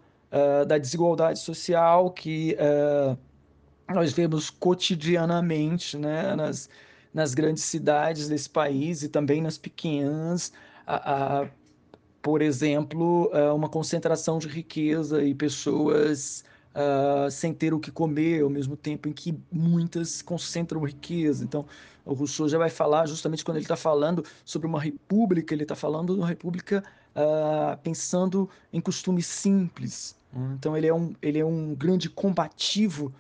da 0.68 0.78
desigualdade 0.78 1.40
social 1.40 2.12
que 2.12 2.58
nós 3.94 4.14
vemos 4.14 4.50
cotidianamente 4.50 5.98
né, 5.98 6.36
nas, 6.36 6.70
nas 7.14 7.34
grandes 7.34 7.64
cidades 7.64 8.28
desse 8.28 8.50
país 8.50 9.04
e 9.04 9.10
também 9.10 9.42
nas 9.42 9.58
pequenas, 9.58 10.52
a, 10.86 11.42
a, 11.42 11.50
por 12.22 12.42
exemplo, 12.42 13.30
uma 13.56 13.70
concentração 13.70 14.40
de 14.40 14.48
riqueza 14.48 15.24
e 15.24 15.36
pessoas 15.36 16.44
uh, 16.76 17.32
sem 17.32 17.54
ter 17.54 17.74
o 17.74 17.80
que 17.80 17.92
comer, 17.92 18.44
ao 18.44 18.50
mesmo 18.50 18.76
tempo 18.76 19.08
em 19.08 19.14
que 19.14 19.38
muitas 19.52 20.22
concentram 20.22 20.84
riqueza. 20.84 21.44
Então, 21.44 21.66
o 22.04 22.14
Rousseau 22.14 22.48
já 22.48 22.58
vai 22.58 22.70
falar, 22.70 23.08
justamente 23.08 23.44
quando 23.44 23.58
ele 23.58 23.66
está 23.66 23.76
falando 23.76 24.24
sobre 24.44 24.68
uma 24.68 24.80
república, 24.80 25.54
ele 25.54 25.64
está 25.64 25.76
falando 25.76 26.14
de 26.14 26.20
uma 26.20 26.28
república 26.28 26.84
uh, 27.16 27.78
pensando 27.82 28.50
em 28.72 28.82
costumes 28.82 29.26
simples. 29.26 30.16
Então, 30.54 30.76
ele 30.76 30.88
é 30.88 30.94
um, 30.94 31.14
ele 31.22 31.40
é 31.40 31.46
um 31.46 31.74
grande 31.74 32.10
combativo 32.10 33.14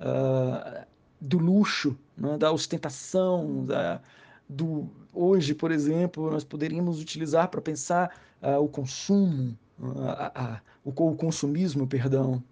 uh, 0.00 0.86
do 1.20 1.38
luxo, 1.38 1.96
né, 2.16 2.38
da 2.38 2.50
ostentação, 2.50 3.64
da, 3.64 4.00
do 4.48 4.88
hoje, 5.12 5.54
por 5.54 5.70
exemplo, 5.70 6.30
nós 6.30 6.44
poderíamos 6.44 7.00
utilizar 7.00 7.48
para 7.48 7.60
pensar 7.60 8.10
uh, 8.42 8.58
o 8.58 8.68
consumo, 8.68 9.56
uh, 9.78 10.60
o, 10.84 10.90
o 10.90 11.14
consumismo, 11.16 11.86
perdão. 11.86 12.42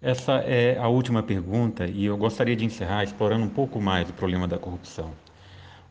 Essa 0.00 0.38
é 0.38 0.76
a 0.78 0.88
última 0.88 1.22
pergunta 1.22 1.86
e 1.86 2.06
eu 2.06 2.16
gostaria 2.16 2.56
de 2.56 2.64
encerrar 2.64 3.04
explorando 3.04 3.44
um 3.44 3.48
pouco 3.48 3.80
mais 3.80 4.10
o 4.10 4.12
problema 4.12 4.48
da 4.48 4.58
corrupção. 4.58 5.12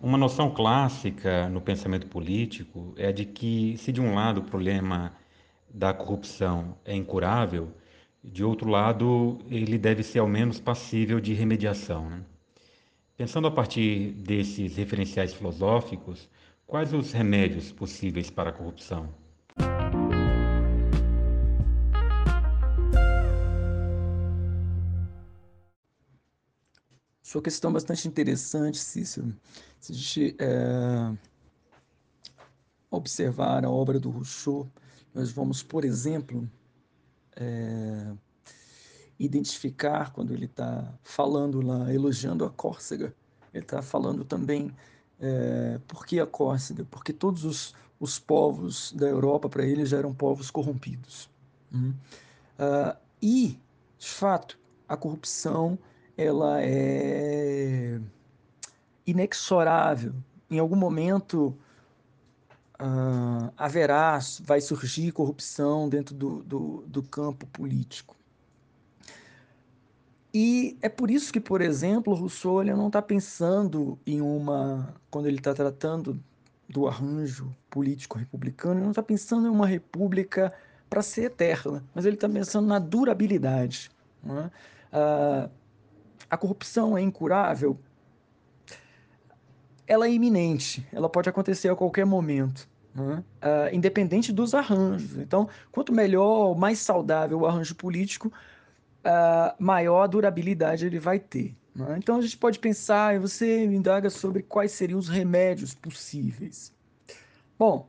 Uma 0.02 0.18
noção 0.18 0.50
clássica 0.50 1.48
no 1.48 1.62
pensamento 1.62 2.08
político 2.08 2.94
é 2.98 3.12
de 3.12 3.24
que, 3.24 3.78
se 3.78 3.92
de 3.92 4.02
um 4.02 4.16
lado 4.16 4.42
o 4.42 4.44
problema 4.44 5.14
da 5.74 5.94
corrupção 5.94 6.76
é 6.84 6.94
incurável, 6.94 7.72
de 8.24 8.44
outro 8.44 8.70
lado 8.70 9.40
ele 9.50 9.78
deve 9.78 10.04
ser 10.04 10.20
ao 10.20 10.28
menos 10.28 10.60
passível 10.60 11.20
de 11.20 11.34
remediação. 11.34 12.10
Né? 12.10 12.24
Pensando 13.18 13.48
a 13.48 13.52
partir 13.52 14.12
desses 14.14 14.76
referenciais 14.76 15.34
filosóficos, 15.34 16.30
quais 16.66 16.94
os 16.94 17.12
remédios 17.12 17.72
possíveis 17.72 18.30
para 18.30 18.50
a 18.50 18.54
corrupção? 18.54 19.10
Sua 27.22 27.42
questão 27.42 27.70
é 27.70 27.74
bastante 27.74 28.08
interessante, 28.08 28.78
Cícero. 28.78 29.34
Se 29.80 29.94
a 29.94 29.96
gente 29.96 30.36
é, 30.38 31.18
observar 32.90 33.64
a 33.64 33.70
obra 33.70 33.98
do 34.00 34.10
Rousseau, 34.10 34.70
nós 35.14 35.32
vamos, 35.32 35.64
por 35.64 35.86
exemplo, 35.86 36.50
é, 37.42 38.14
identificar 39.20 40.12
quando 40.14 40.34
ele 40.34 40.46
está 40.46 40.94
falando 41.04 41.62
lá, 41.62 41.94
elogiando 41.94 42.46
a 42.46 42.50
Córcega, 42.50 43.14
ele 43.54 43.64
está 43.64 43.82
falando 43.82 44.24
também 44.24 44.74
é, 45.20 45.80
por 45.88 46.06
que 46.06 46.20
a 46.20 46.26
Córcega? 46.26 46.86
Porque 46.90 47.14
todos 47.14 47.46
os, 47.46 47.76
os 48.00 48.18
povos 48.18 48.92
da 48.94 49.08
Europa, 49.08 49.48
para 49.48 49.64
ele, 49.64 49.86
já 49.86 49.98
eram 49.98 50.14
povos 50.14 50.50
corrompidos. 50.50 51.30
Hum? 51.72 51.94
Uh, 52.60 52.98
e, 53.22 53.60
de 53.98 54.10
fato, 54.10 54.58
a 54.88 54.98
corrupção 54.98 55.78
ela 56.18 56.62
é 56.62 58.00
inexorável. 59.06 60.14
Em 60.50 60.60
algum 60.60 60.76
momento 60.76 61.56
haverá, 63.58 64.20
vai 64.42 64.62
surgir 64.62 65.12
corrupção 65.12 65.88
dentro 65.88 66.16
do, 66.16 66.44
do, 66.44 66.84
do 66.88 67.04
campo 67.04 67.46
político. 67.48 68.16
E 70.34 70.78
é 70.82 70.88
por 70.88 71.12
isso 71.12 71.32
que, 71.32 71.40
por 71.40 71.62
exemplo, 71.62 72.14
Rousseau 72.14 72.62
ele 72.62 72.74
não 72.74 72.88
está 72.88 73.02
pensando 73.02 74.00
em 74.06 74.22
uma, 74.22 74.96
quando 75.10 75.28
ele 75.28 75.38
está 75.38 75.54
tratando 75.54 76.18
do 76.70 76.88
arranjo 76.88 77.54
político 77.70 78.18
republicano, 78.18 78.76
ele 78.76 78.84
não 78.84 78.92
está 78.92 79.04
pensando 79.04 79.48
em 79.48 79.50
uma 79.50 79.68
república 79.68 80.54
para 80.90 81.02
ser 81.02 81.24
eterna, 81.24 81.84
mas 81.94 82.06
ele 82.06 82.16
está 82.16 82.30
pensando 82.30 82.66
na 82.66 82.80
durabilidade. 82.80 83.92
É? 84.26 84.50
Ah, 84.94 85.50
a 86.30 86.38
corrupção 86.38 86.98
é 86.98 87.02
incurável? 87.02 87.78
Ela 89.86 90.08
é 90.08 90.12
iminente, 90.12 90.88
ela 90.94 91.10
pode 91.10 91.28
acontecer 91.28 91.68
a 91.68 91.76
qualquer 91.76 92.06
momento. 92.06 92.71
Uh, 92.94 93.74
independente 93.74 94.34
dos 94.34 94.54
arranjos. 94.54 95.18
Então, 95.18 95.48
quanto 95.72 95.94
melhor, 95.94 96.56
mais 96.58 96.80
saudável 96.80 97.40
o 97.40 97.46
arranjo 97.46 97.74
político, 97.76 98.32
uh, 99.06 99.56
maior 99.64 100.04
a 100.04 100.08
durabilidade 100.08 100.86
ele 100.86 101.00
vai 101.00 101.20
ter. 101.20 101.56
Né? 101.76 101.96
Então 101.98 102.18
a 102.18 102.22
gente 102.22 102.38
pode 102.38 102.60
pensar, 102.60 103.16
e 103.16 103.20
você 103.20 103.66
indaga 103.66 104.10
sobre 104.10 104.44
quais 104.44 104.72
seriam 104.72 105.00
os 105.00 105.08
remédios 105.08 105.74
possíveis. 105.74 106.74
Bom, 107.58 107.88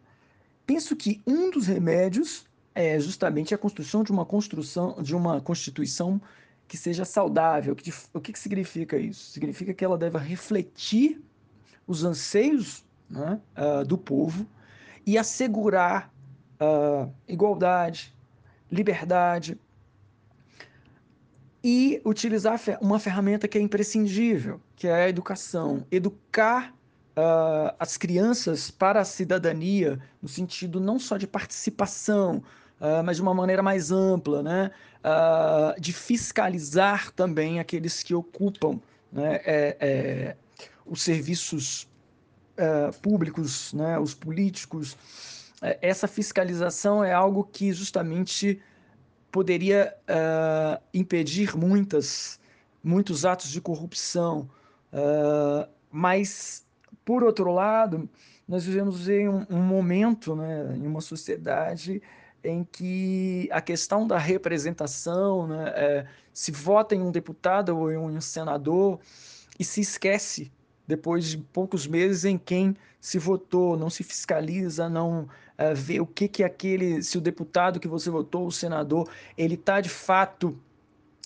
penso 0.66 0.94
que 0.94 1.20
um 1.26 1.50
dos 1.50 1.66
remédios 1.66 2.46
é 2.74 2.98
justamente 2.98 3.54
a 3.54 3.58
construção 3.58 4.02
de 4.02 4.12
uma 4.12 4.24
construção, 4.24 5.02
de 5.02 5.14
uma 5.14 5.40
constituição 5.40 6.20
que 6.66 6.76
seja 6.76 7.04
saudável. 7.04 7.74
Que, 7.74 7.92
o 8.14 8.20
que, 8.20 8.32
que 8.32 8.38
significa 8.38 8.96
isso? 8.96 9.30
Significa 9.30 9.74
que 9.74 9.84
ela 9.84 9.98
deve 9.98 10.18
refletir 10.18 11.20
os 11.86 12.04
anseios 12.04 12.84
né, 13.10 13.40
uh, 13.56 13.84
do 13.84 13.98
povo 13.98 14.46
e 15.06 15.18
assegurar 15.18 16.12
uh, 16.60 17.12
igualdade, 17.28 18.14
liberdade, 18.70 19.58
e 21.64 22.02
utilizar 22.04 22.60
uma 22.80 22.98
ferramenta 22.98 23.46
que 23.46 23.56
é 23.56 23.60
imprescindível, 23.60 24.60
que 24.74 24.88
é 24.88 25.04
a 25.04 25.08
educação. 25.08 25.86
Educar 25.90 26.74
uh, 27.16 27.74
as 27.78 27.96
crianças 27.96 28.70
para 28.70 29.00
a 29.00 29.04
cidadania, 29.04 30.00
no 30.20 30.28
sentido 30.28 30.80
não 30.80 30.98
só 30.98 31.16
de 31.16 31.26
participação, 31.26 32.42
uh, 32.80 33.02
mas 33.04 33.16
de 33.16 33.22
uma 33.22 33.34
maneira 33.34 33.62
mais 33.62 33.92
ampla, 33.92 34.42
né? 34.42 34.70
Uh, 35.04 35.80
de 35.80 35.92
fiscalizar 35.92 37.12
também 37.12 37.58
aqueles 37.60 38.02
que 38.02 38.14
ocupam 38.14 38.80
né? 39.12 39.40
é, 39.44 39.76
é, 39.80 40.36
os 40.86 41.02
serviços 41.02 41.88
públicos, 43.00 43.72
né? 43.72 43.98
os 43.98 44.14
políticos. 44.14 44.96
É, 45.60 45.78
essa 45.80 46.08
fiscalização 46.08 47.02
é 47.04 47.12
algo 47.12 47.44
que 47.44 47.72
justamente 47.72 48.60
poderia 49.30 49.94
uh, 50.02 50.82
impedir 50.92 51.56
muitas, 51.56 52.38
muitos 52.84 53.24
atos 53.24 53.48
de 53.48 53.60
corrupção. 53.60 54.50
Uh, 54.92 55.66
mas, 55.90 56.66
por 57.04 57.24
outro 57.24 57.50
lado, 57.50 58.08
nós 58.46 58.64
vivemos 58.64 59.08
em 59.08 59.28
um, 59.28 59.46
um 59.48 59.62
momento, 59.62 60.36
né, 60.36 60.74
em 60.76 60.86
uma 60.86 61.00
sociedade 61.00 62.02
em 62.44 62.64
que 62.64 63.48
a 63.52 63.60
questão 63.60 64.06
da 64.06 64.18
representação, 64.18 65.46
né, 65.46 65.72
é, 65.76 66.06
se 66.32 66.50
vota 66.50 66.94
em 66.94 67.00
um 67.00 67.10
deputado 67.10 67.76
ou 67.78 67.92
em 67.92 67.96
um 67.96 68.20
senador 68.20 68.98
e 69.58 69.64
se 69.64 69.80
esquece 69.80 70.50
depois 70.92 71.24
de 71.24 71.38
poucos 71.38 71.86
meses 71.86 72.26
em 72.26 72.36
quem 72.36 72.76
se 73.00 73.18
votou, 73.18 73.78
não 73.78 73.88
se 73.88 74.02
fiscaliza, 74.02 74.90
não 74.90 75.22
uh, 75.22 75.74
vê 75.74 76.00
o 76.00 76.06
que 76.06 76.28
que 76.28 76.44
aquele, 76.44 77.02
se 77.02 77.16
o 77.16 77.20
deputado 77.20 77.80
que 77.80 77.88
você 77.88 78.10
votou, 78.10 78.46
o 78.46 78.52
senador, 78.52 79.08
ele 79.38 79.54
está 79.54 79.80
de 79.80 79.88
fato 79.88 80.54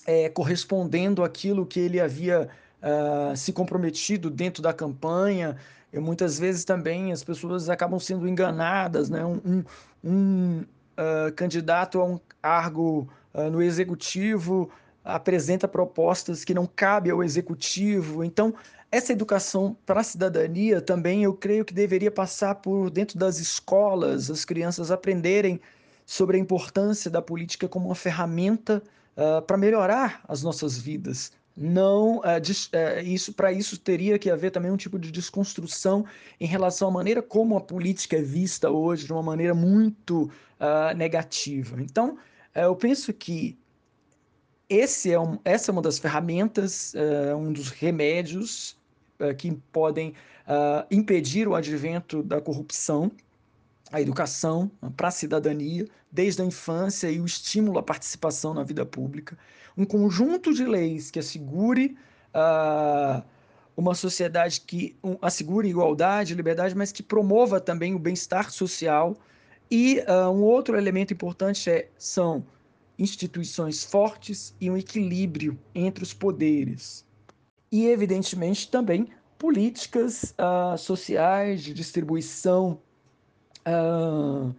é, 0.07 0.29
correspondendo 0.29 1.25
àquilo 1.25 1.67
que 1.67 1.81
ele 1.81 1.99
havia 1.99 2.49
uh, 2.81 3.37
se 3.37 3.53
comprometido 3.53 4.31
dentro 4.31 4.63
da 4.63 4.73
campanha. 4.73 5.57
E 5.93 5.99
muitas 5.99 6.39
vezes 6.39 6.65
também 6.65 7.11
as 7.11 7.25
pessoas 7.25 7.69
acabam 7.69 7.99
sendo 7.99 8.29
enganadas, 8.29 9.11
né? 9.11 9.25
Um, 9.25 9.41
um, 9.45 9.65
um 10.05 10.61
uh, 10.61 11.33
candidato 11.35 12.01
a 12.01 12.05
um 12.05 12.21
cargo 12.41 13.09
no 13.53 13.61
executivo 13.61 14.71
apresenta 15.07 15.69
propostas 15.69 16.45
que 16.45 16.53
não 16.53 16.67
cabem 16.67 17.13
ao 17.13 17.23
executivo. 17.23 18.25
Então, 18.25 18.53
essa 18.91 19.13
educação 19.13 19.77
para 19.85 20.01
a 20.01 20.05
cidadania 20.05 20.81
também 20.81 21.25
eu 21.25 21.35
creio 21.35 21.65
que 21.65 21.75
deveria 21.75 22.11
passar 22.11 22.57
por 22.57 22.91
dentro 22.91 23.19
das 23.19 23.39
escolas, 23.39 24.31
as 24.31 24.45
crianças 24.45 24.91
aprenderem 24.91 25.61
sobre 26.05 26.37
a 26.37 26.41
importância 26.41 27.11
da 27.11 27.21
política 27.21 27.69
como 27.69 27.87
uma 27.87 27.95
ferramenta 27.95 28.83
uh, 29.17 29.43
para 29.43 29.57
melhorar 29.57 30.23
as 30.29 30.43
nossas 30.43 30.79
vidas. 30.79 31.33
Não, 31.57 32.19
uh, 32.19 32.21
uh, 32.21 33.03
isso 33.05 33.33
para 33.33 33.51
isso 33.51 33.77
teria 33.79 34.19
que 34.19 34.31
haver 34.31 34.53
também 34.53 34.71
um 34.71 34.77
tipo 34.77 34.99
de 34.99 35.11
desconstrução 35.11 36.05
em 36.39 36.47
relação 36.47 36.89
à 36.89 36.91
maneira 36.91 37.21
como 37.21 37.57
a 37.57 37.61
política 37.61 38.17
é 38.17 38.23
vista 38.23 38.71
hoje 38.71 39.05
de 39.05 39.13
uma 39.13 39.23
maneira 39.23 39.55
muito 39.55 40.31
negativa. 40.97 41.77
Então, 41.83 42.17
eu 42.55 42.75
penso 42.75 43.13
que 43.13 43.59
esse 44.69 45.13
é 45.13 45.19
um, 45.19 45.39
essa 45.45 45.71
é 45.71 45.73
uma 45.73 45.83
das 45.83 45.99
ferramentas, 45.99 46.93
uh, 46.95 47.37
um 47.37 47.53
dos 47.53 47.69
remédios 47.69 48.77
uh, 49.21 49.35
que 49.35 49.53
podem 49.73 50.11
uh, 50.11 50.85
impedir 50.91 51.47
o 51.47 51.55
advento 51.55 52.23
da 52.23 52.41
corrupção, 52.41 53.11
a 53.93 54.01
educação 54.01 54.71
para 54.97 55.09
a 55.09 55.13
cidadania, 55.13 55.87
desde 56.11 56.43
a 56.43 56.45
infância 56.45 57.09
e 57.09 57.21
o 57.21 57.25
estímulo 57.25 57.79
à 57.79 57.83
participação 57.83 58.53
na 58.53 58.65
vida 58.65 58.85
pública. 58.85 59.39
Um 59.77 59.85
conjunto 59.85 60.53
de 60.53 60.65
leis 60.65 61.11
que 61.11 61.19
assegure 61.19 61.97
uma 63.77 63.95
sociedade 63.95 64.61
que 64.63 64.97
um, 65.05 65.17
assegure 65.23 65.69
igualdade, 65.69 66.35
liberdade, 66.35 66.75
mas 66.75 66.91
que 66.91 67.03
promova 67.03 67.61
também 67.61 67.95
o 67.95 67.99
bem-estar 67.99 68.51
social. 68.51 69.17
E 69.71 70.03
um 70.33 70.43
outro 70.43 70.77
elemento 70.77 71.13
importante 71.13 71.71
é, 71.71 71.89
são 71.97 72.45
instituições 72.99 73.85
fortes 73.85 74.55
e 74.61 74.71
um 74.71 74.77
equilíbrio 74.77 75.59
entre 75.75 76.03
os 76.03 76.15
poderes. 76.15 77.05
E, 77.71 77.87
evidentemente, 77.87 78.71
também 78.71 79.09
políticas 79.39 80.35
uh, 80.39 80.79
sociais 80.79 81.63
de 81.63 81.75
distribuição 81.75 82.81
uh, 83.67 84.55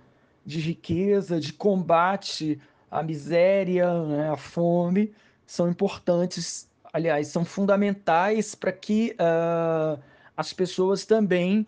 de 0.45 0.59
riqueza, 0.59 1.39
de 1.39 1.51
combate 1.51 2.59
à 2.89 3.01
miséria, 3.01 3.91
né, 4.05 4.29
à 4.29 4.37
fome, 4.37 5.13
são 5.45 5.69
importantes, 5.69 6.69
aliás, 6.93 7.27
são 7.27 7.43
fundamentais 7.43 8.53
para 8.53 8.71
que 8.71 9.15
uh, 9.19 9.99
as 10.35 10.53
pessoas 10.53 11.05
também 11.05 11.65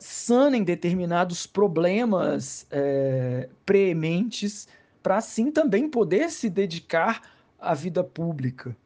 sanem 0.00 0.64
determinados 0.64 1.46
problemas 1.46 2.66
uh, 2.72 3.48
prementes, 3.64 4.66
para 5.08 5.16
assim 5.16 5.50
também 5.50 5.88
poder 5.88 6.28
se 6.28 6.50
dedicar 6.50 7.22
à 7.58 7.72
vida 7.72 8.04
pública. 8.04 8.76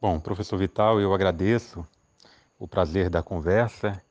Bom, 0.00 0.18
professor 0.18 0.58
Vital, 0.58 1.00
eu 1.00 1.14
agradeço 1.14 1.86
o 2.58 2.66
prazer 2.66 3.08
da 3.08 3.22
conversa 3.22 4.02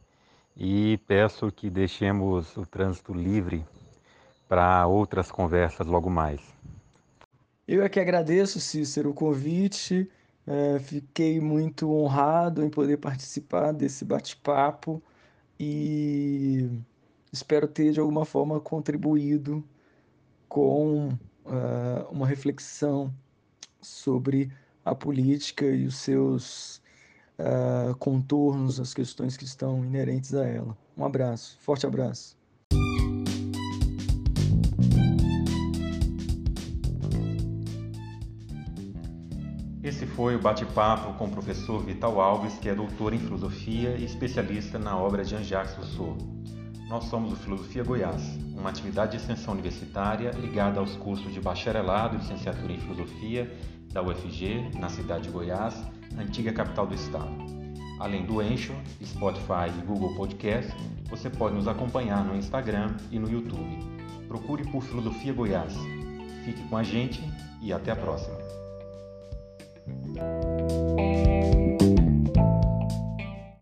e 0.56 0.98
peço 1.06 1.52
que 1.52 1.70
deixemos 1.70 2.56
o 2.56 2.66
trânsito 2.66 3.14
livre 3.14 3.66
para 4.48 4.88
outras 4.88 5.30
conversas 5.30 5.86
logo 5.86 6.10
mais. 6.10 6.40
Eu 7.68 7.84
é 7.84 7.90
que 7.90 8.00
agradeço, 8.00 8.62
Cícero, 8.62 9.10
o 9.10 9.14
convite. 9.14 10.10
É, 10.48 10.80
fiquei 10.80 11.42
muito 11.42 11.92
honrado 11.92 12.64
em 12.64 12.70
poder 12.70 13.00
participar 13.00 13.74
desse 13.74 14.06
bate-papo 14.06 15.04
e 15.60 16.70
espero 17.32 17.68
ter 17.68 17.92
de 17.92 18.00
alguma 18.00 18.26
forma 18.26 18.60
contribuído 18.60 19.64
com 20.48 21.10
uh, 21.10 22.12
uma 22.12 22.28
reflexão 22.28 23.14
sobre 23.82 24.52
a 24.84 24.96
política 24.96 25.66
e 25.66 25.86
os 25.86 25.98
seus 25.98 26.82
uh, 27.38 27.96
contornos, 27.98 28.80
as 28.80 28.94
questões 28.94 29.36
que 29.36 29.44
estão 29.44 29.84
inerentes 29.84 30.34
a 30.34 30.46
ela. 30.46 30.78
Um 30.98 31.06
abraço, 31.06 31.58
forte 31.60 31.86
abraço. 31.86 32.38
Esse 39.84 40.06
foi 40.06 40.36
o 40.36 40.40
bate-papo 40.40 41.18
com 41.18 41.26
o 41.26 41.32
professor 41.32 41.82
Vital 41.82 42.20
Alves, 42.20 42.58
que 42.58 42.68
é 42.68 42.76
doutor 42.76 43.14
em 43.14 43.20
filosofia 43.20 43.96
e 43.96 44.04
especialista 44.04 44.78
na 44.78 44.98
obra 44.98 45.24
de 45.24 45.30
Jean-Jacques 45.30 45.76
Rousseau. 45.76 46.18
Nós 46.88 47.04
somos 47.06 47.34
o 47.34 47.36
Filosofia 47.36 47.84
Goiás, 47.84 48.22
uma 48.56 48.70
atividade 48.70 49.12
de 49.12 49.18
extensão 49.18 49.54
universitária 49.54 50.32
ligada 50.32 50.80
aos 50.80 50.96
cursos 50.96 51.34
de 51.34 51.42
bacharelado 51.42 52.16
e 52.16 52.20
licenciatura 52.20 52.72
em 52.72 52.80
filosofia 52.80 53.52
da 53.92 54.02
UFG, 54.02 54.72
na 54.80 54.88
cidade 54.88 55.24
de 55.24 55.30
Goiás, 55.30 55.76
antiga 56.18 56.54
capital 56.54 56.88
do 56.88 56.96
estado. 56.96 57.30
Além 58.00 58.26
do 58.26 58.42
Encho, 58.42 58.74
Spotify 59.04 59.70
e 59.78 59.86
Google 59.86 60.16
Podcast, 60.16 60.72
você 61.10 61.30
pode 61.30 61.56
nos 61.56 61.68
acompanhar 61.68 62.24
no 62.24 62.36
Instagram 62.36 62.96
e 63.12 63.20
no 63.20 63.30
YouTube. 63.30 63.80
Procure 64.28 64.64
por 64.72 64.82
Filosofia 64.82 65.34
Goiás. 65.34 65.74
Fique 66.46 66.64
com 66.70 66.78
a 66.78 66.84
gente 66.84 67.22
e 67.62 67.74
até 67.74 67.92
a 67.92 67.96
próxima. 67.96 68.38